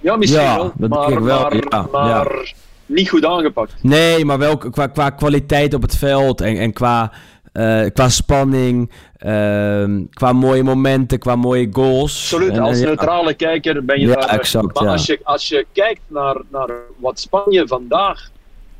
ja 0.00 0.16
misschien 0.16 0.42
Ja, 0.42 0.56
wel. 0.56 0.72
dat 0.76 0.88
Maar, 0.90 1.06
denk 1.08 1.18
ik 1.20 1.24
wel, 1.24 1.40
maar, 1.50 1.54
ja, 1.70 1.88
maar 1.92 2.54
niet 2.86 3.08
goed 3.08 3.24
aangepakt. 3.24 3.74
nee, 3.82 4.24
maar 4.24 4.38
wel 4.38 4.56
qua, 4.56 4.86
qua 4.86 5.10
kwaliteit 5.10 5.74
op 5.74 5.82
het 5.82 5.96
veld 5.96 6.40
en, 6.40 6.56
en 6.58 6.72
qua, 6.72 7.12
eh, 7.52 7.84
qua 7.92 8.08
spanning, 8.08 8.90
ehm, 9.16 10.04
qua 10.10 10.32
mooie 10.32 10.62
momenten, 10.62 11.18
qua 11.18 11.36
mooie 11.36 11.68
goals. 11.72 12.32
Absoluut, 12.32 12.52
En- 12.56 12.60
als 12.62 12.74
en 12.76 12.80
ja. 12.80 12.86
neutrale 12.86 13.34
kijker 13.34 13.84
ben 13.84 14.00
je 14.00 14.06
Ja, 14.06 14.14
daar. 14.14 14.28
exact, 14.28 14.74
maar 14.74 14.84
ja. 14.84 14.90
als, 14.90 15.06
je, 15.06 15.20
als 15.22 15.48
je 15.48 15.66
kijkt 15.72 16.00
naar, 16.06 16.36
naar 16.50 16.70
wat 16.96 17.20
Spanje 17.20 17.66
vandaag 17.66 18.28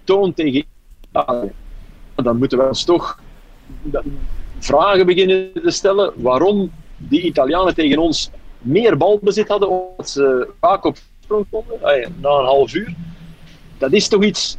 toont 0.04 0.36
tegen 0.36 0.64
dan 2.14 2.38
moeten 2.38 2.58
we 2.58 2.68
ons 2.68 2.84
toch 2.84 3.20
vragen 4.58 5.06
beginnen 5.06 5.52
te 5.52 5.70
stellen 5.70 6.12
waarom 6.16 6.70
die 6.96 7.20
Italianen 7.20 7.74
tegen 7.74 7.98
ons 7.98 8.30
meer 8.58 8.96
balbezit 8.96 9.48
hadden, 9.48 9.68
omdat 9.68 10.08
ze 10.10 10.48
vaak 10.60 10.84
op 10.84 10.96
sprong 11.20 11.46
konden, 11.50 11.78
na 12.20 12.28
een 12.28 12.44
half 12.44 12.74
uur. 12.74 12.94
Dat 13.78 13.92
is 13.92 14.08
toch 14.08 14.22
iets 14.22 14.56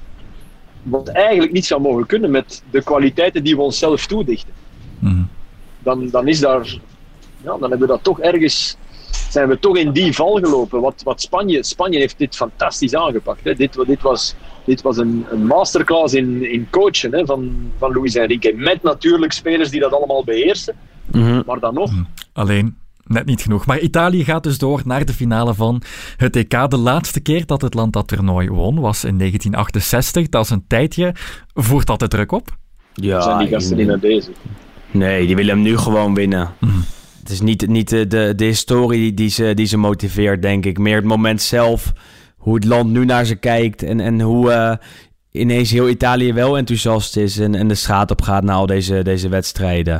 wat 0.84 1.08
eigenlijk 1.08 1.52
niet 1.52 1.66
zou 1.66 1.82
mogen 1.82 2.06
kunnen 2.06 2.32
met 2.32 2.64
de 2.72 2.84
kwaliteiten 2.84 3.44
die 3.44 3.56
we 3.56 3.62
onszelf 3.62 4.06
toedichten 4.06 4.54
Mhm. 5.00 5.24
dan, 5.80 6.10
dan 6.10 6.28
is 6.28 6.40
daar, 6.40 6.80
ja, 7.44 7.58
dan 7.58 7.70
hebben 7.70 7.80
we 7.80 7.88
dat 7.88 8.04
toch 8.04 8.20
ergens, 8.20 8.78
zijn 9.30 9.48
we 9.48 9.60
toch 9.60 9.78
in 9.78 9.92
die 9.92 10.14
val 10.14 10.34
gelopen. 10.34 10.82
Wat, 10.82 11.02
wat 11.04 11.22
Spanje, 11.22 11.64
Spanje 11.64 12.00
heeft 12.00 12.18
dit 12.18 12.36
fantastisch 12.36 12.96
aangepakt. 12.96 13.44
Hè. 13.44 13.56
Dit, 13.56 13.86
dit 13.86 14.02
was, 14.02 14.36
dit 14.67 14.82
was 14.82 14.97
een, 14.97 15.25
een 15.30 15.45
masterclass 15.45 16.13
in, 16.13 16.51
in 16.51 16.67
coachen 16.69 17.13
hè, 17.13 17.25
van, 17.25 17.71
van 17.77 17.93
Luis 17.93 18.15
Enrique. 18.15 18.53
Met 18.56 18.84
natuurlijk 18.84 19.32
spelers 19.32 19.69
die 19.69 19.80
dat 19.80 19.93
allemaal 19.93 20.23
beheersen. 20.23 20.75
Mhm. 21.12 21.41
Maar 21.45 21.60
dan 21.60 21.73
nog, 21.73 21.91
Alleen 22.34 22.75
net 23.03 23.25
niet 23.25 23.41
genoeg. 23.41 23.65
Maar 23.65 23.80
Italië 23.80 24.23
gaat 24.23 24.43
dus 24.43 24.58
door 24.58 24.82
naar 24.86 25.06
de 25.06 25.13
finale 25.13 25.53
van 25.53 25.82
het 26.17 26.36
EK. 26.36 26.69
De 26.69 26.77
laatste 26.77 27.19
keer 27.19 27.45
dat 27.45 27.62
het 27.62 27.73
land 27.73 27.93
dat 27.93 28.08
toernooi 28.08 28.49
won 28.49 28.80
was 28.80 29.03
in 29.03 29.17
1968. 29.17 30.30
Dat 30.30 30.43
is 30.43 30.49
een 30.49 30.67
tijdje. 30.67 31.15
Voert 31.53 31.88
dat 31.88 31.99
de 31.99 32.08
druk 32.08 32.32
op? 32.32 32.58
Ja, 32.93 33.21
zijn 33.21 33.38
die 33.38 33.47
gasten 33.47 33.77
niet 33.77 33.88
mee 33.88 33.97
bezig. 33.97 34.36
Nee, 34.91 35.25
die 35.25 35.36
willen 35.36 35.53
hem 35.53 35.63
nu 35.63 35.77
gewoon 35.77 36.13
winnen. 36.13 36.53
Mhm. 36.60 36.71
Het 37.19 37.30
is 37.30 37.41
niet, 37.41 37.67
niet 37.67 37.89
de, 37.89 38.08
de, 38.08 38.34
de 38.36 38.45
historie 38.45 39.13
die 39.13 39.30
ze, 39.30 39.53
die 39.53 39.65
ze 39.65 39.77
motiveert, 39.77 40.41
denk 40.41 40.65
ik. 40.65 40.77
Meer 40.77 40.95
het 40.95 41.06
moment 41.06 41.41
zelf, 41.41 41.93
hoe 42.48 42.56
het 42.56 42.66
land 42.66 42.92
nu 42.92 43.06
naar 43.06 43.26
ze 43.26 43.36
kijkt 43.36 43.84
en, 43.84 44.00
en 44.00 44.22
hoe 44.22 44.52
eh, 44.52 44.74
ineens 45.32 45.72
heel 45.72 45.90
Italië 45.90 46.34
wel 46.34 46.58
enthousiast 46.58 47.18
is 47.18 47.40
en, 47.40 47.56
en 47.56 47.68
de 47.68 47.76
straat 47.76 48.12
op 48.12 48.22
gaat 48.22 48.44
na 48.44 48.54
al 48.54 48.66
deze, 48.66 49.02
deze 49.04 49.30
wedstrijden. 49.30 49.96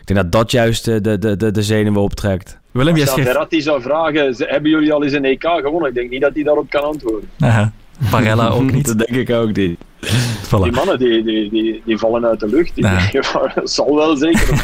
Ik 0.00 0.06
denk 0.06 0.20
dat 0.20 0.32
dat 0.32 0.50
juist 0.50 0.84
de, 0.84 1.00
de, 1.00 1.36
de, 1.36 1.50
de, 1.50 1.62
zenuwen 1.62 2.02
optrekt. 2.02 2.58
Willem, 2.70 2.94
jij 2.94 3.04
Als 3.04 3.12
schreef... 3.12 3.26
Verratti 3.26 3.60
zou 3.60 3.82
vragen, 3.82 4.34
ze- 4.34 4.44
hebben 4.48 4.70
jullie 4.70 4.92
al 4.92 5.04
eens 5.04 5.12
een 5.12 5.24
EK 5.24 5.42
gewonnen? 5.42 5.88
Ik 5.88 5.94
denk 5.94 6.10
niet 6.10 6.20
dat 6.20 6.34
hij 6.34 6.42
daarop 6.42 6.70
kan 6.70 6.82
antwoorden. 6.82 7.28
Aha. 7.38 7.72
Barella 8.10 8.48
ook 8.48 8.72
niet. 8.76 8.86
dat 8.86 8.98
denk 8.98 9.10
ik 9.28 9.30
ook 9.30 9.46
niet. 9.56 9.78
Die 10.00 10.10
Voilà. 10.46 10.74
mannen 10.74 10.98
die, 10.98 11.22
die, 11.24 11.50
die, 11.50 11.82
die 11.84 11.98
vallen 11.98 12.24
uit 12.26 12.40
de 12.40 12.48
lucht. 12.48 12.74
Die, 12.74 12.84
Ja. 12.84 13.10
dat 13.54 13.70
zal 13.70 13.94
wel 13.94 14.16
zeker. 14.16 14.62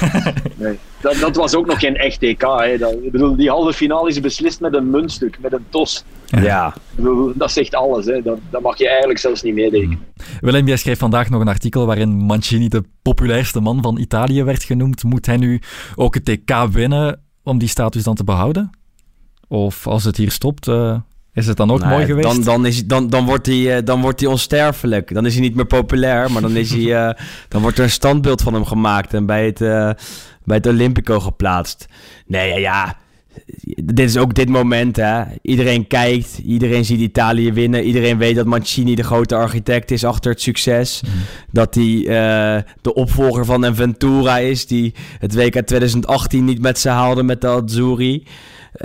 Nee. 0.57 0.79
Dat, 1.01 1.14
dat 1.20 1.37
was 1.37 1.55
ook 1.55 1.66
nog 1.66 1.79
geen 1.79 1.96
echt 1.96 2.22
EK. 2.22 2.40
Hè. 2.40 2.79
Dat, 2.79 2.92
ik 2.92 3.12
bedoel, 3.12 3.37
die 3.37 3.49
halve 3.51 3.72
finale 3.72 4.09
is 4.09 4.20
beslist 4.20 4.61
met 4.61 4.75
een 4.75 4.90
muntstuk, 4.90 5.38
met 5.40 5.53
een 5.53 5.64
tos. 5.68 6.05
Ja. 6.27 6.40
Ja, 6.42 6.68
Ik 6.75 6.96
bedoel, 6.96 7.33
dat 7.35 7.51
zegt 7.53 7.75
alles. 7.75 8.07
Hè. 8.07 8.22
Dat, 8.22 8.38
dat 8.51 8.62
mag 8.62 8.79
je 8.79 8.88
eigenlijk 8.88 9.18
zelfs 9.18 9.42
niet 9.42 9.55
meedenken. 9.55 9.99
Willem, 10.40 10.66
jij 10.66 10.77
schreef 10.77 10.99
vandaag 10.99 11.31
nog 11.31 11.40
een 11.40 11.49
artikel 11.49 11.87
waarin 11.87 12.09
Mancini 12.16 12.68
de 12.68 12.83
populairste 13.03 13.61
man 13.61 13.83
van 13.83 13.99
Italië 13.99 14.42
werd 14.44 14.62
genoemd. 14.64 15.05
Moet 15.05 15.27
hij 15.27 15.37
nu 15.37 15.61
ook 15.96 16.14
het 16.14 16.29
EK 16.29 16.66
winnen 16.70 17.20
om 17.42 17.59
die 17.59 17.68
status 17.68 18.03
dan 18.03 18.14
te 18.14 18.25
behouden? 18.25 18.70
Of 19.49 19.87
als 19.87 20.05
het 20.05 20.16
hier 20.16 20.31
stopt, 20.31 20.68
eh, 20.68 20.96
is 21.37 21.46
het 21.46 21.57
dan 21.57 21.70
ook 21.70 21.85
mooi 21.85 22.07
geweest? 22.07 22.29
Dan, 22.29 22.42
dan, 22.42 22.66
is, 22.66 22.87
dan, 22.87 23.11
dan, 23.11 23.25
wordt 23.25 23.46
hij, 23.46 23.77
eh, 23.77 23.85
dan 23.85 24.01
wordt 24.01 24.20
hij 24.20 24.29
onsterfelijk. 24.29 25.14
Dan 25.14 25.27
is 25.27 25.33
hij 25.33 25.42
niet 25.42 25.55
meer 25.55 25.66
populair, 25.66 26.31
maar 26.31 26.42
dan, 26.42 26.57
is 26.57 26.70
hij, 26.70 26.94
eh, 27.07 27.22
dan 27.49 27.62
wordt 27.62 27.79
er 27.79 27.85
een 27.85 27.90
standbeeld 27.90 28.42
van 28.42 28.55
hem 28.55 28.64
gemaakt 28.64 29.14
en 29.14 29.27
bij 29.27 29.46
het, 29.46 29.61
eh, 29.61 29.90
bij 30.44 30.57
het 30.57 30.66
Olympico 30.66 31.20
geplaatst. 31.20 31.87
Nee, 32.27 32.49
ja, 32.49 32.57
ja. 32.57 32.96
Dit 33.85 34.01
is 34.01 34.16
ook 34.16 34.35
dit 34.35 34.49
moment, 34.49 34.96
hè. 34.96 35.22
Iedereen 35.42 35.87
kijkt, 35.87 36.38
iedereen 36.38 36.85
ziet 36.85 37.01
Italië 37.01 37.53
winnen. 37.53 37.85
Iedereen 37.85 38.18
weet 38.18 38.37
dat 38.37 38.46
Mancini 38.46 38.94
de 38.94 39.03
grote 39.03 39.35
architect 39.35 39.90
is 39.90 40.05
achter 40.05 40.31
het 40.31 40.40
succes. 40.40 41.03
Dat 41.51 41.75
hij 41.75 41.85
de 42.83 42.94
opvolger 42.94 43.44
van 43.44 43.75
Ventura 43.75 44.38
is, 44.38 44.66
die 44.66 44.94
het 45.18 45.35
WK 45.35 45.61
2018 45.66 46.44
niet 46.44 46.61
met 46.61 46.79
ze 46.79 46.88
haalde 46.88 47.22
met 47.22 47.40
de 47.40 47.49
Azzurri. 47.49 48.27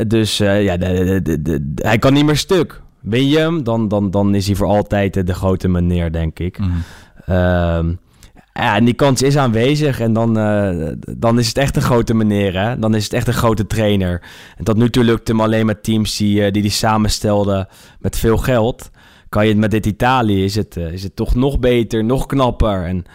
Dus 0.07 0.39
eh, 0.39 0.63
ja, 0.63 0.77
de, 0.77 1.21
de, 1.41 1.71
hij 1.75 1.97
kan 1.97 2.13
niet 2.13 2.25
meer 2.25 2.37
stuk. 2.37 2.81
Win 2.99 3.27
je 3.27 3.37
hem, 3.37 3.63
dan, 3.63 3.87
dan, 3.87 4.11
dan 4.11 4.35
is 4.35 4.45
hij 4.47 4.55
voor 4.55 4.67
altijd 4.67 5.17
eh, 5.17 5.25
de 5.25 5.33
grote 5.33 5.67
meneer, 5.67 6.11
denk 6.11 6.39
ik. 6.39 6.57
Mhm. 6.57 6.69
Ehm, 7.25 7.93
ja, 8.53 8.75
en 8.75 8.85
die 8.85 8.93
kans 8.93 9.21
is 9.21 9.37
aanwezig. 9.37 9.99
En 9.99 10.13
dan, 10.13 10.37
eh, 10.37 10.87
dan 11.17 11.39
is 11.39 11.47
het 11.47 11.57
echt 11.57 11.75
een 11.75 11.81
grote 11.81 12.13
meneer. 12.13 12.59
Hè? 12.59 12.79
Dan 12.79 12.95
is 12.95 13.03
het 13.03 13.13
echt 13.13 13.27
een 13.27 13.33
grote 13.33 13.67
trainer. 13.67 14.21
En 14.57 14.63
tot 14.63 14.77
nu 14.77 14.89
toe 14.89 15.03
lukt 15.03 15.27
hem 15.27 15.41
alleen 15.41 15.65
met 15.65 15.83
teams 15.83 16.17
die 16.17 16.45
eh, 16.45 16.51
die, 16.51 16.61
die 16.61 16.71
samenstelden 16.71 17.67
met 17.99 18.17
veel 18.17 18.37
geld. 18.37 18.89
Kan 19.31 19.43
je 19.43 19.49
het 19.49 19.59
met 19.59 19.71
dit 19.71 19.85
Italië, 19.85 20.43
is 20.43 20.55
het, 20.55 20.77
eh, 20.77 20.91
is 20.91 21.03
het 21.03 21.15
toch 21.15 21.35
nog 21.35 21.59
beter, 21.59 22.03
nog 22.03 22.25
knapper. 22.25 22.85
En 22.85 23.05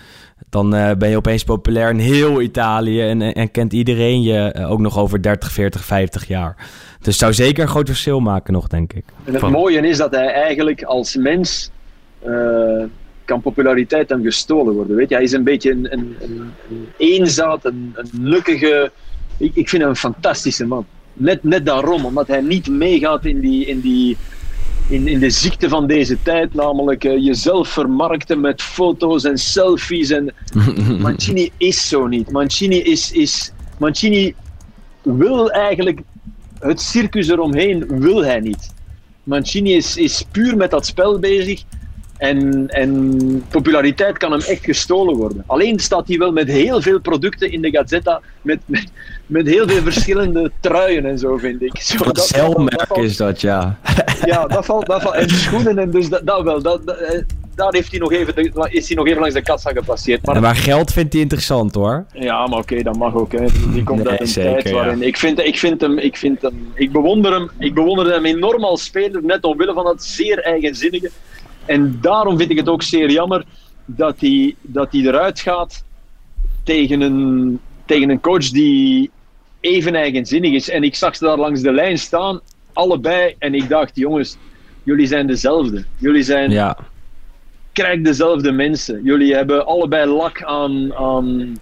dan 0.51 0.75
eh, 0.75 0.97
ben 0.99 1.09
je 1.09 1.17
opeens 1.17 1.45
populair 1.45 1.91
in 1.91 1.99
heel 1.99 2.41
Italië. 2.41 3.01
En, 3.01 3.23
en, 3.23 3.33
en 3.33 3.51
kent 3.51 3.73
iedereen 3.73 4.23
je 4.23 4.39
eh, 4.39 4.71
ook 4.71 4.81
nog 4.81 4.99
over 4.99 5.23
30, 5.23 5.53
40, 5.53 5.85
50 5.85 6.29
jaar. 6.29 6.55
Dus 6.99 7.07
het 7.07 7.15
zou 7.15 7.35
zeker 7.35 7.63
een 7.63 7.69
groot 7.69 7.87
verschil 7.87 8.21
maken 8.21 8.53
nog, 8.53 8.67
denk 8.67 8.93
ik. 8.93 9.05
En 9.25 9.35
het 9.35 9.51
mooie 9.51 9.89
is 9.89 9.97
dat 9.97 10.11
hij 10.11 10.33
eigenlijk 10.33 10.83
als 10.83 11.17
mens 11.17 11.71
eh, 12.19 12.85
kan 13.25 13.41
populariteit 13.41 14.09
hem 14.09 14.23
gestolen 14.23 14.75
worden. 14.75 14.97
Weet 14.97 15.09
je? 15.09 15.15
Hij 15.15 15.25
is 15.25 15.33
een 15.33 15.45
beetje 15.45 15.71
een, 15.71 15.93
een, 15.93 16.17
een, 16.21 16.53
een 16.71 16.89
eenzaad, 16.97 17.65
een, 17.65 17.93
een 17.95 18.11
nukkige... 18.13 18.91
Ik, 19.37 19.51
ik 19.55 19.69
vind 19.69 19.83
hem 19.83 19.91
een 19.91 19.97
fantastische 19.97 20.67
man. 20.67 20.87
Net, 21.13 21.45
net 21.45 21.67
daarom, 21.67 22.05
omdat 22.05 22.27
hij 22.27 22.41
niet 22.41 22.69
meegaat 22.69 23.25
in, 23.25 23.41
die, 23.41 23.67
in, 23.67 23.81
die, 23.81 24.17
in, 24.89 25.09
in 25.09 25.19
de 25.19 25.31
ziekte 25.31 25.69
van 25.69 25.87
deze 25.87 26.23
tijd, 26.23 26.55
namelijk 26.55 27.05
eh, 27.05 27.25
jezelf 27.25 27.69
vermarkten 27.69 28.41
met 28.41 28.63
foto's 28.63 29.25
en 29.25 29.39
selfies. 29.39 30.11
En... 30.11 30.35
Mancini 31.01 31.51
is 31.57 31.89
zo 31.89 32.07
niet. 32.07 32.31
Mancini 32.31 32.77
is... 32.77 33.13
is 33.13 33.53
Mancini 33.79 34.35
wil 35.03 35.51
eigenlijk 35.51 36.01
het 36.59 36.81
circus 36.81 37.29
eromheen 37.29 38.01
wil 38.01 38.25
hij 38.25 38.41
niet. 38.41 38.75
Mancini 39.23 39.75
is, 39.75 39.97
is 39.97 40.25
puur 40.31 40.57
met 40.57 40.71
dat 40.71 40.87
spel 40.87 41.19
bezig. 41.19 41.65
En, 42.19 42.69
en 42.69 43.45
populariteit 43.49 44.19
kan 44.19 44.33
hem 44.33 44.41
echt 44.41 44.65
gestolen 44.65 45.17
worden. 45.17 45.45
Alleen 45.47 45.79
staat 45.79 46.09
hij 46.09 46.19
wel 46.19 46.33
met 46.33 46.49
heel 46.49 46.83
veel 46.83 47.01
producten 47.01 47.53
in 47.53 47.63
de 47.63 47.71
Gazzetta. 47.71 48.21
Met, 48.43 48.59
met, 48.65 48.87
met 49.27 49.47
heel 49.47 49.69
veel 49.69 49.83
verschillende 49.83 50.51
truien 50.61 51.07
en 51.07 51.19
zo, 51.19 51.37
vind 51.37 51.63
ik. 51.63 51.79
Zo, 51.81 52.05
dat, 52.05 52.97
is 52.97 53.17
dat, 53.17 53.41
ja. 53.41 53.79
Ja, 54.25 54.47
dat 54.47 54.65
valt, 54.65 54.87
dat 54.87 55.03
valt. 55.03 55.15
En 55.15 55.29
schoenen 55.29 55.79
en 55.79 55.91
dus 55.91 56.09
dat, 56.09 56.27
dat 56.27 56.43
wel. 56.43 56.63
Dat, 56.63 56.87
dat, 56.87 56.97
eh, 56.97 57.21
daar 57.57 57.73
heeft 57.73 57.91
hij 57.91 58.01
nog 58.01 58.13
even, 58.13 58.53
is 58.71 58.87
hij 58.87 58.97
nog 58.97 59.07
even 59.07 59.21
langs 59.21 59.35
de 59.35 59.43
kassa 59.43 59.71
gepasseerd. 59.71 60.27
Maar, 60.27 60.41
maar 60.41 60.57
geld 60.57 60.93
vindt 60.93 61.13
hij 61.13 61.23
interessant 61.23 61.75
hoor. 61.75 62.05
Ja, 62.13 62.47
maar 62.47 62.59
oké, 62.59 62.83
dat 62.83 62.97
mag 62.97 63.15
ook. 63.15 63.33
Hè. 63.33 63.45
Die 63.73 63.83
komt 63.83 64.03
nee, 64.03 64.09
uit 64.09 64.21
een 64.21 64.27
zeker, 64.27 64.63
tijd 64.63 64.75
waarin. 64.75 64.99
Ja. 64.99 65.07
Ik, 65.07 65.17
vind, 65.17 65.39
ik, 65.39 65.59
vind 65.59 65.81
hem, 65.81 65.99
ik 65.99 66.17
vind 66.17 66.43
hem. 66.43 66.73
Ik 66.75 66.93
bewonder 66.93 67.33
hem. 67.33 67.51
Ik 67.59 67.75
bewonder 67.75 68.13
hem 68.13 68.25
enorm 68.25 68.65
als 68.65 68.85
speler, 68.85 69.25
net 69.25 69.45
omwille 69.45 69.73
van 69.73 69.85
dat 69.85 70.05
zeer 70.05 70.39
eigenzinnige. 70.39 71.11
En 71.67 71.99
daarom 72.01 72.39
vind 72.39 72.51
ik 72.51 72.57
het 72.57 72.69
ook 72.69 72.83
zeer 72.83 73.11
jammer 73.11 73.45
dat 73.85 74.21
hij, 74.21 74.55
dat 74.61 74.93
hij 74.93 75.01
eruit 75.01 75.41
gaat 75.41 75.85
tegen 76.63 77.01
een, 77.01 77.61
tegen 77.85 78.11
een 78.11 78.21
coach 78.21 78.49
die 78.51 79.11
even 79.61 79.95
eigenzinnig 79.95 80.53
is. 80.53 80.69
En 80.69 80.83
ik 80.83 80.95
zag 80.95 81.17
ze 81.17 81.25
daar 81.25 81.39
langs 81.39 81.61
de 81.61 81.73
lijn 81.73 81.99
staan, 81.99 82.41
allebei. 82.73 83.35
En 83.39 83.55
ik 83.55 83.69
dacht, 83.69 83.97
jongens, 83.97 84.37
jullie 84.83 85.07
zijn 85.07 85.27
dezelfde. 85.27 85.85
Jullie 85.97 86.23
zijn 86.23 86.51
ja. 86.51 86.77
krijg 87.73 88.01
dezelfde 88.01 88.53
mensen. 88.53 89.03
Jullie 89.05 89.35
hebben 89.35 89.67
allebei 89.67 90.11
lak 90.11 90.43
aan, 90.43 90.95
aan, 90.95 91.59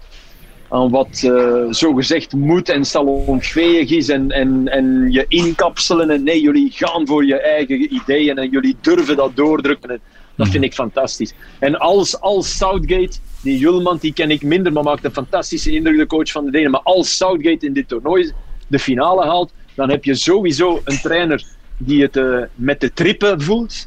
aan 0.75 0.91
wat 0.91 1.23
uh, 1.25 1.65
zogezegd 1.71 2.33
moet 2.33 2.69
en 2.69 2.85
salonveeg 2.85 3.91
is 3.91 4.09
en, 4.09 4.31
en, 4.31 4.69
en 4.69 5.13
je 5.13 5.25
inkapselen. 5.29 6.11
En 6.11 6.23
nee, 6.23 6.41
jullie 6.41 6.71
gaan 6.71 7.07
voor 7.07 7.25
je 7.25 7.41
eigen 7.41 7.95
ideeën 7.95 8.39
en 8.39 8.49
jullie 8.51 8.77
durven 8.81 9.17
dat 9.17 9.37
doordrukken. 9.37 9.91
En 9.91 10.01
dat 10.37 10.49
vind 10.49 10.65
ik 10.65 10.75
fantastisch. 10.75 11.35
En 11.59 11.79
als, 11.79 12.21
als 12.21 12.57
Southgate, 12.57 13.19
die 13.43 13.59
Julman, 13.59 13.99
die 14.01 14.13
ken 14.13 14.31
ik 14.31 14.43
minder, 14.43 14.73
maar 14.73 14.83
maakt 14.83 15.05
een 15.05 15.13
fantastische 15.13 15.73
indruk, 15.73 15.97
de 15.97 16.07
coach 16.07 16.31
van 16.31 16.45
de 16.45 16.51
Denen. 16.51 16.71
Maar 16.71 16.83
als 16.83 17.17
Southgate 17.17 17.67
in 17.67 17.73
dit 17.73 17.89
toernooi 17.89 18.33
de 18.67 18.79
finale 18.79 19.25
haalt, 19.25 19.53
dan 19.75 19.91
heb 19.91 20.05
je 20.05 20.15
sowieso 20.15 20.81
een 20.85 21.01
trainer 21.01 21.45
die 21.77 22.03
het 22.03 22.17
uh, 22.17 22.43
met 22.55 22.81
de 22.81 22.93
trippen 22.93 23.43
voelt. 23.43 23.87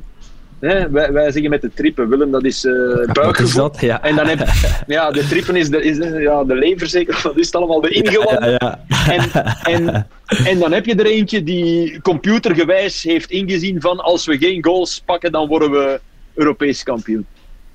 Wij, 0.60 0.92
wij, 0.92 1.32
zeggen 1.32 1.50
met 1.50 1.62
de 1.62 1.72
trippen, 1.74 2.10
Willem, 2.10 2.32
dat 2.32 2.44
is 2.44 2.66
uh, 2.66 3.06
buikgevoel. 3.14 3.72
Is 3.74 3.80
ja. 3.80 4.04
En 4.04 4.16
dan 4.16 4.28
heb 4.28 4.48
ja, 4.88 5.12
de 5.12 5.28
trippen 5.28 5.56
is 5.56 5.70
de, 5.70 5.84
is 5.84 5.98
de, 5.98 6.20
ja, 6.20 6.44
de 6.44 6.56
lever 6.56 6.88
zeker, 6.88 7.20
dat 7.24 7.38
is 7.38 7.46
het 7.46 7.56
allemaal 7.56 7.82
de 7.82 7.90
ingewanden. 7.90 8.52
Ja, 8.52 8.84
en, 9.08 9.32
en, 9.64 10.08
en 10.46 10.60
dan 10.60 10.72
heb 10.72 10.86
je 10.86 10.96
er 10.96 11.06
eentje 11.06 11.44
die 11.44 12.02
computergewijs 12.02 13.04
heeft 13.04 13.32
ingezien 13.32 13.82
van 13.82 14.00
als 14.00 14.26
we 14.26 14.38
geen 14.38 14.64
goals 14.64 15.02
pakken, 15.06 15.32
dan 15.32 15.48
worden 15.48 15.72
we 15.72 16.00
Europees 16.34 16.84
kampioen. 16.84 17.26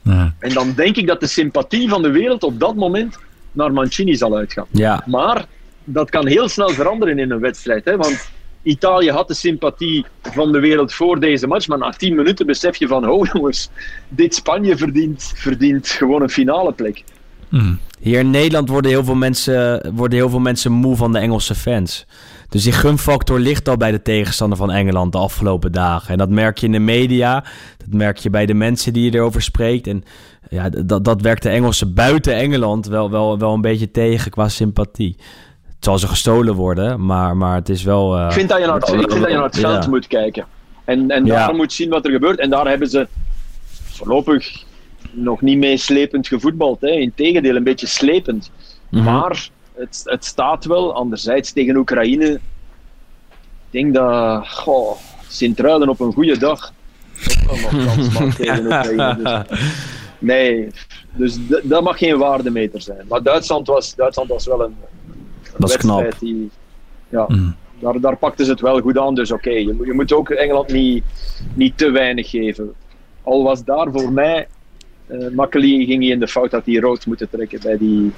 Ja. 0.03 0.35
En 0.39 0.53
dan 0.53 0.73
denk 0.77 0.97
ik 0.97 1.07
dat 1.07 1.21
de 1.21 1.27
sympathie 1.27 1.89
van 1.89 2.03
de 2.03 2.11
wereld 2.11 2.43
op 2.43 2.61
dat 2.61 2.75
moment 2.75 3.19
naar 3.53 3.73
Mancini 3.73 4.15
zal 4.15 4.37
uitgaan. 4.37 4.67
Ja. 4.71 5.03
Maar 5.07 5.45
dat 5.85 6.11
kan 6.11 6.27
heel 6.27 6.49
snel 6.49 6.69
veranderen 6.69 7.19
in 7.19 7.31
een 7.31 7.41
wedstrijd. 7.41 7.85
Hè? 7.85 7.97
Want 7.97 8.31
Italië 8.63 9.11
had 9.11 9.29
de 9.29 9.35
sympathie 9.35 10.05
van 10.23 10.53
de 10.53 10.61
wereld 10.61 10.93
voor 10.95 11.21
deze 11.21 11.47
match, 11.47 11.69
maar 11.69 11.79
na 11.79 11.91
tien 11.91 12.15
minuten 12.15 12.47
besef 12.47 12.77
je 12.77 12.87
van, 12.87 13.09
oh 13.09 13.27
jongens, 13.33 13.71
dit 14.09 14.35
Spanje 14.35 14.77
verdient, 14.77 15.33
verdient 15.35 15.89
gewoon 15.89 16.23
een 16.23 16.31
finale 16.31 16.73
plek. 16.73 17.05
Mm. 17.49 17.79
Hier 18.01 18.19
in 18.19 18.31
Nederland 18.31 18.69
worden 18.69 18.91
heel, 18.91 19.05
veel 19.05 19.15
mensen, 19.15 19.93
worden 19.95 20.19
heel 20.19 20.31
veel 20.31 20.41
mensen 20.41 20.73
moe 20.73 20.97
van 20.97 21.13
de 21.13 21.19
Engelse 21.19 21.55
fans. 21.55 22.07
Dus 22.49 22.63
die 22.63 22.73
gunfactor 22.73 23.39
ligt 23.41 23.69
al 23.69 23.77
bij 23.77 23.91
de 23.91 24.03
tegenstander 24.03 24.59
van 24.59 24.71
Engeland 24.71 25.13
de 25.13 25.19
afgelopen 25.19 25.73
dagen. 25.73 26.09
En 26.09 26.19
dat 26.19 26.29
merk 26.29 26.59
je 26.59 26.67
in 26.67 26.73
de 26.73 26.79
media, 26.79 27.45
dat 27.79 27.89
merk 27.89 28.17
je 28.17 28.31
bij 28.31 28.47
de 28.47 28.55
mensen 28.55 28.93
die 28.93 29.05
je 29.05 29.17
erover 29.17 29.43
spreekt. 29.43 29.87
En 29.87 30.05
ja, 30.51 30.69
dat, 30.69 31.05
dat 31.05 31.21
werkt 31.21 31.43
de 31.43 31.49
Engelsen 31.49 31.95
buiten 31.95 32.35
Engeland 32.35 32.87
wel, 32.87 33.11
wel, 33.11 33.39
wel 33.39 33.55
een 33.55 33.61
beetje 33.61 33.91
tegen 33.91 34.31
qua 34.31 34.49
sympathie. 34.49 35.17
Het 35.83 35.91
zal 35.91 36.01
ze 36.01 36.09
gestolen 36.09 36.55
worden, 36.55 37.07
maar, 37.07 37.37
maar 37.37 37.55
het 37.55 37.69
is 37.69 37.83
wel... 37.83 38.19
Uh, 38.19 38.25
ik 38.25 38.33
vind 38.33 38.49
dat 38.49 38.59
je 38.59 38.67
naar 38.67 38.75
het, 38.75 38.89
ik 38.89 39.11
vind 39.11 39.21
dat 39.21 39.31
je 39.31 39.35
naar 39.35 39.45
het 39.45 39.59
veld 39.59 39.87
moet 39.87 40.07
kijken. 40.07 40.47
En, 40.85 41.11
en 41.11 41.25
ja. 41.25 41.47
daar 41.47 41.55
moet 41.55 41.73
zien 41.73 41.91
wat 41.91 42.05
er 42.05 42.11
gebeurt. 42.11 42.39
En 42.39 42.51
daar 42.51 42.69
hebben 42.69 42.89
ze 42.89 43.09
voorlopig 43.91 44.65
nog 45.11 45.41
niet 45.41 45.59
meeslepend 45.59 46.29
gevoetbald. 46.29 46.81
Hè. 46.81 46.91
Integendeel, 46.91 47.57
een 47.57 47.65
beetje 47.65 47.87
slepend. 47.87 48.51
Mm 48.89 49.03
-hmm. 49.03 49.13
Maar 49.13 49.49
het, 49.75 50.03
het 50.05 50.25
staat 50.25 50.65
wel. 50.65 50.95
Anderzijds 50.95 51.53
tegen 51.53 51.77
Oekraïne. 51.77 52.33
Ik 52.33 52.41
denk 53.71 53.95
dat 53.95 54.49
goh, 54.49 54.97
Sint-Truiden 55.29 55.89
op 55.89 56.01
een 56.01 56.13
goede 56.13 56.39
dag 56.39 56.73
ook 57.51 57.61
nog 57.61 57.85
kans 57.87 58.19
maakt 58.19 58.37
tegen 58.37 58.65
Oekraïne. 58.65 59.45
Dus, 59.49 59.61
nee, 60.19 60.69
dus 61.13 61.39
dat 61.63 61.83
mag 61.83 61.99
geen 61.99 62.19
waardemeter 62.19 62.81
zijn. 62.81 63.05
Maar 63.09 63.23
Duitsland 63.23 63.67
was, 63.67 63.95
Duitsland 63.95 64.29
was 64.29 64.47
wel 64.47 64.63
een 64.63 64.77
dat 65.69 65.71
is 65.71 65.77
knap. 65.77 66.19
die. 66.19 66.51
Ja, 67.09 67.25
mm. 67.29 67.55
daar, 67.79 68.01
daar 68.01 68.17
pakten 68.17 68.45
ze 68.45 68.51
het 68.51 68.61
wel 68.61 68.81
goed 68.81 68.99
aan. 68.99 69.15
Dus 69.15 69.33
oké, 69.33 69.49
okay, 69.49 69.63
je, 69.63 69.77
je 69.85 69.93
moet 69.93 70.13
ook 70.13 70.31
Engeland 70.31 70.73
niet, 70.73 71.05
niet 71.55 71.79
te 71.79 71.91
weinig 71.91 72.31
geven. 72.31 72.73
Al 73.23 73.43
was 73.43 73.65
daar 73.65 73.89
voor 73.93 74.13
mij 74.13 74.47
uh, 75.13 75.29
Makkeli 75.35 75.87
ging 75.87 76.03
hij 76.03 76.13
in 76.13 76.21
de 76.21 76.29
fout 76.29 76.51
dat 76.51 76.67
hij 76.67 76.75
rood 76.75 77.07
moeten 77.07 77.31
trekken 77.31 77.61
bij 77.63 77.79
die, 77.79 78.13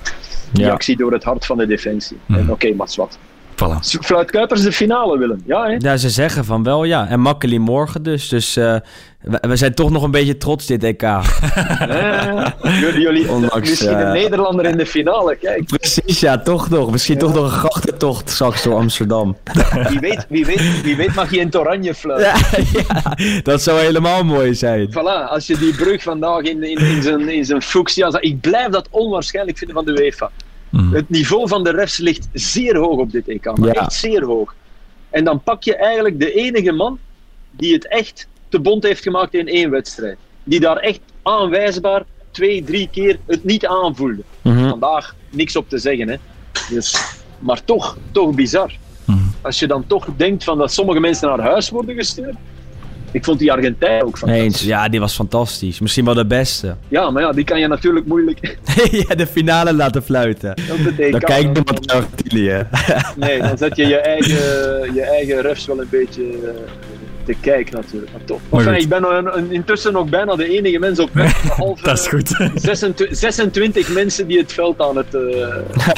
die 0.52 0.64
ja. 0.64 0.72
actie 0.72 0.96
door 0.96 1.12
het 1.12 1.24
hart 1.24 1.46
van 1.46 1.56
de 1.56 1.66
defensie. 1.66 2.16
Mm. 2.26 2.36
Oké, 2.38 2.50
okay, 2.50 2.72
maar 2.72 2.92
wat. 2.96 3.18
Voilà. 3.54 3.78
Fluit 4.00 4.30
Kuipers 4.30 4.62
de 4.62 4.72
finale, 4.72 5.18
Willem. 5.18 5.42
Ja, 5.46 5.64
hè? 5.64 5.74
ja, 5.78 5.96
ze 5.96 6.10
zeggen 6.10 6.44
van 6.44 6.62
wel, 6.62 6.84
ja. 6.84 7.08
En 7.08 7.20
Makkeli 7.20 7.58
morgen 7.58 8.02
dus. 8.02 8.28
Dus 8.28 8.56
uh, 8.56 8.76
we, 9.24 9.56
zijn 9.56 9.74
toch 9.74 9.90
nog 9.90 10.02
een 10.02 10.10
beetje 10.10 10.36
trots 10.36 10.66
dit 10.66 10.84
EK. 10.84 11.00
ja, 11.00 12.54
jullie, 12.96 13.30
Ondanks, 13.34 13.68
misschien 13.68 14.00
een 14.00 14.12
Nederlander 14.12 14.64
in 14.64 14.76
de 14.76 14.86
finale, 14.86 15.36
kijk. 15.36 15.64
Precies, 15.64 16.20
ja, 16.20 16.38
toch 16.38 16.70
nog. 16.70 16.90
Misschien 16.90 17.14
ja. 17.14 17.20
toch 17.20 17.34
nog 17.34 17.44
een 17.44 17.58
grachtentocht 17.58 18.30
straks 18.30 18.62
door 18.62 18.74
Amsterdam. 18.74 19.36
wie, 19.88 19.98
weet, 19.98 20.26
wie, 20.28 20.46
weet, 20.46 20.82
wie 20.82 20.96
weet 20.96 21.14
mag 21.14 21.30
je 21.30 21.38
in 21.38 21.46
het 21.46 21.56
oranje 21.56 21.94
fluiten. 21.94 22.32
Ja, 22.72 23.16
dat 23.42 23.62
zou 23.62 23.80
helemaal 23.80 24.24
mooi 24.24 24.54
zijn. 24.54 24.90
Voilà, 24.90 25.28
als 25.28 25.46
je 25.46 25.58
die 25.58 25.74
brug 25.74 26.02
vandaag 26.02 26.40
in, 26.40 26.62
in, 26.62 26.78
in 26.78 27.02
zijn, 27.02 27.28
in 27.28 27.44
zijn 27.44 27.62
fuchsia... 27.62 28.20
Ik 28.20 28.40
blijf 28.40 28.68
dat 28.68 28.88
onwaarschijnlijk 28.90 29.58
vinden 29.58 29.76
van 29.76 29.84
de 29.84 30.02
UEFA. 30.02 30.30
Mm. 30.70 30.94
Het 30.94 31.08
niveau 31.08 31.48
van 31.48 31.64
de 31.64 31.70
refs 31.70 31.98
ligt 31.98 32.28
zeer 32.32 32.76
hoog 32.76 32.98
op 32.98 33.12
dit 33.12 33.28
EK, 33.28 33.44
maar 33.44 33.74
ja. 33.74 33.80
echt 33.80 33.92
zeer 33.92 34.24
hoog. 34.24 34.54
En 35.10 35.24
dan 35.24 35.42
pak 35.42 35.62
je 35.62 35.76
eigenlijk 35.76 36.20
de 36.20 36.32
enige 36.32 36.72
man 36.72 36.98
die 37.50 37.72
het 37.72 37.88
echt 37.88 38.28
te 38.54 38.60
bond 38.60 38.82
heeft 38.82 39.02
gemaakt 39.02 39.34
in 39.34 39.48
één 39.48 39.70
wedstrijd. 39.70 40.16
Die 40.44 40.60
daar 40.60 40.76
echt 40.76 41.00
aanwijsbaar 41.22 42.02
twee, 42.30 42.64
drie 42.64 42.88
keer 42.92 43.18
het 43.26 43.44
niet 43.44 43.66
aanvoelde. 43.66 44.22
Mm 44.42 44.56
-hmm. 44.56 44.68
Vandaag 44.68 45.14
niks 45.30 45.56
op 45.56 45.68
te 45.68 45.78
zeggen, 45.78 46.08
hè. 46.08 46.16
Dus, 46.70 47.16
maar 47.38 47.64
toch, 47.64 47.96
toch 48.10 48.34
bizar. 48.34 48.72
Mm. 49.04 49.34
Als 49.42 49.58
je 49.58 49.66
dan 49.66 49.86
toch 49.86 50.06
denkt 50.16 50.44
van 50.44 50.58
dat 50.58 50.72
sommige 50.72 51.00
mensen 51.00 51.28
naar 51.28 51.40
huis 51.40 51.70
worden 51.70 51.94
gestuurd, 51.94 52.34
ik 53.10 53.24
vond 53.24 53.38
die 53.38 53.52
Argentijn 53.52 54.02
ook 54.04 54.18
fantastisch. 54.18 54.44
Eens, 54.44 54.62
ja, 54.62 54.88
die 54.88 55.00
was 55.00 55.14
fantastisch. 55.14 55.80
Misschien 55.80 56.04
wel 56.04 56.14
de 56.14 56.26
beste. 56.26 56.76
Ja, 56.88 57.10
maar 57.10 57.22
ja, 57.22 57.32
die 57.32 57.44
kan 57.44 57.60
je 57.60 57.66
natuurlijk 57.66 58.06
moeilijk... 58.06 58.58
ja, 59.08 59.14
de 59.14 59.26
finale 59.26 59.72
laten 59.72 60.02
fluiten. 60.02 60.54
Dan 61.10 61.20
kijk 61.20 61.42
je 61.42 61.62
naar 61.64 61.96
Argentinië. 61.96 62.66
nee, 63.16 63.38
dan 63.38 63.58
zet 63.58 63.76
je 63.76 63.86
je 63.86 63.98
eigen, 63.98 64.94
je 64.94 65.02
eigen 65.02 65.40
refs 65.40 65.66
wel 65.66 65.80
een 65.80 65.88
beetje 65.90 66.22
uh, 66.22 66.48
te 67.24 67.34
kijken 67.40 67.74
natuurlijk. 67.74 68.12
Maar 68.12 68.24
toch. 68.24 68.40
Enfin, 68.50 68.74
ik 68.74 68.88
ben 68.88 69.04
een, 69.16 69.38
een, 69.38 69.52
intussen 69.52 69.92
nog 69.92 70.08
bijna 70.08 70.36
de 70.36 70.48
enige 70.48 70.78
mens 70.78 70.98
op 70.98 71.10
weg. 71.12 71.42
Dat 71.82 71.98
is 71.98 72.06
goed. 72.06 72.28
26, 72.54 73.18
26, 73.18 73.88
mensen 73.88 74.26
die 74.26 74.38
het 74.38 74.52
veld 74.52 74.80
aan 74.80 74.96
het... 74.96 75.06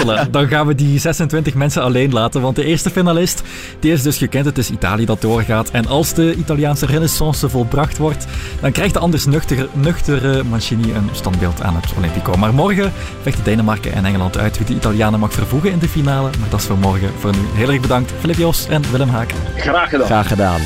Uh... 0.07 0.23
Dan 0.31 0.49
gaan 0.49 0.67
we 0.67 0.75
die 0.75 0.99
26 0.99 1.55
mensen 1.55 1.83
alleen 1.83 2.13
laten, 2.13 2.41
want 2.41 2.57
de 2.57 2.65
eerste 2.65 2.91
finalist 2.91 3.43
die 3.81 3.93
is 3.93 4.03
dus 4.03 4.19
gekend. 4.19 4.45
Het 4.45 4.59
is 4.59 4.71
Italië 4.71 5.05
dat 5.05 5.21
doorgaat. 5.21 5.71
En 5.71 5.87
als 5.87 6.15
de 6.15 6.35
Italiaanse 6.35 6.87
renaissance 6.87 7.49
volbracht 7.49 7.99
wordt, 7.99 8.27
dan 8.61 8.73
krijgt 8.73 8.95
de 8.95 8.99
anders 8.99 9.27
nuchtere, 9.27 9.69
nuchtere 9.73 10.43
Mancini 10.43 10.93
een 10.93 11.09
standbeeld 11.13 11.63
aan 11.63 11.75
het 11.75 11.93
Olympico. 11.97 12.37
Maar 12.37 12.55
morgen 12.55 12.93
vechten 13.23 13.45
Denemarken 13.45 13.93
en 13.93 14.05
Engeland 14.05 14.39
uit 14.39 14.59
wie 14.59 14.67
de 14.67 14.75
Italianen 14.75 15.21
mag 15.21 15.33
vervoegen 15.33 15.71
in 15.71 15.79
de 15.79 15.89
finale. 15.89 16.31
Maar 16.41 16.49
dat 16.51 16.61
is 16.61 16.67
voor 16.67 16.79
morgen. 16.79 17.11
Voor 17.19 17.33
nu 17.33 17.39
heel 17.55 17.71
erg 17.71 17.81
bedankt, 17.81 18.13
Filip 18.21 18.37
Jos 18.37 18.67
en 18.69 18.83
Willem 18.91 19.09
Haak. 19.09 19.31
Graag 19.57 19.91
gedaan. 19.91 20.07
Graag 20.07 20.29
gedaan. 20.29 20.61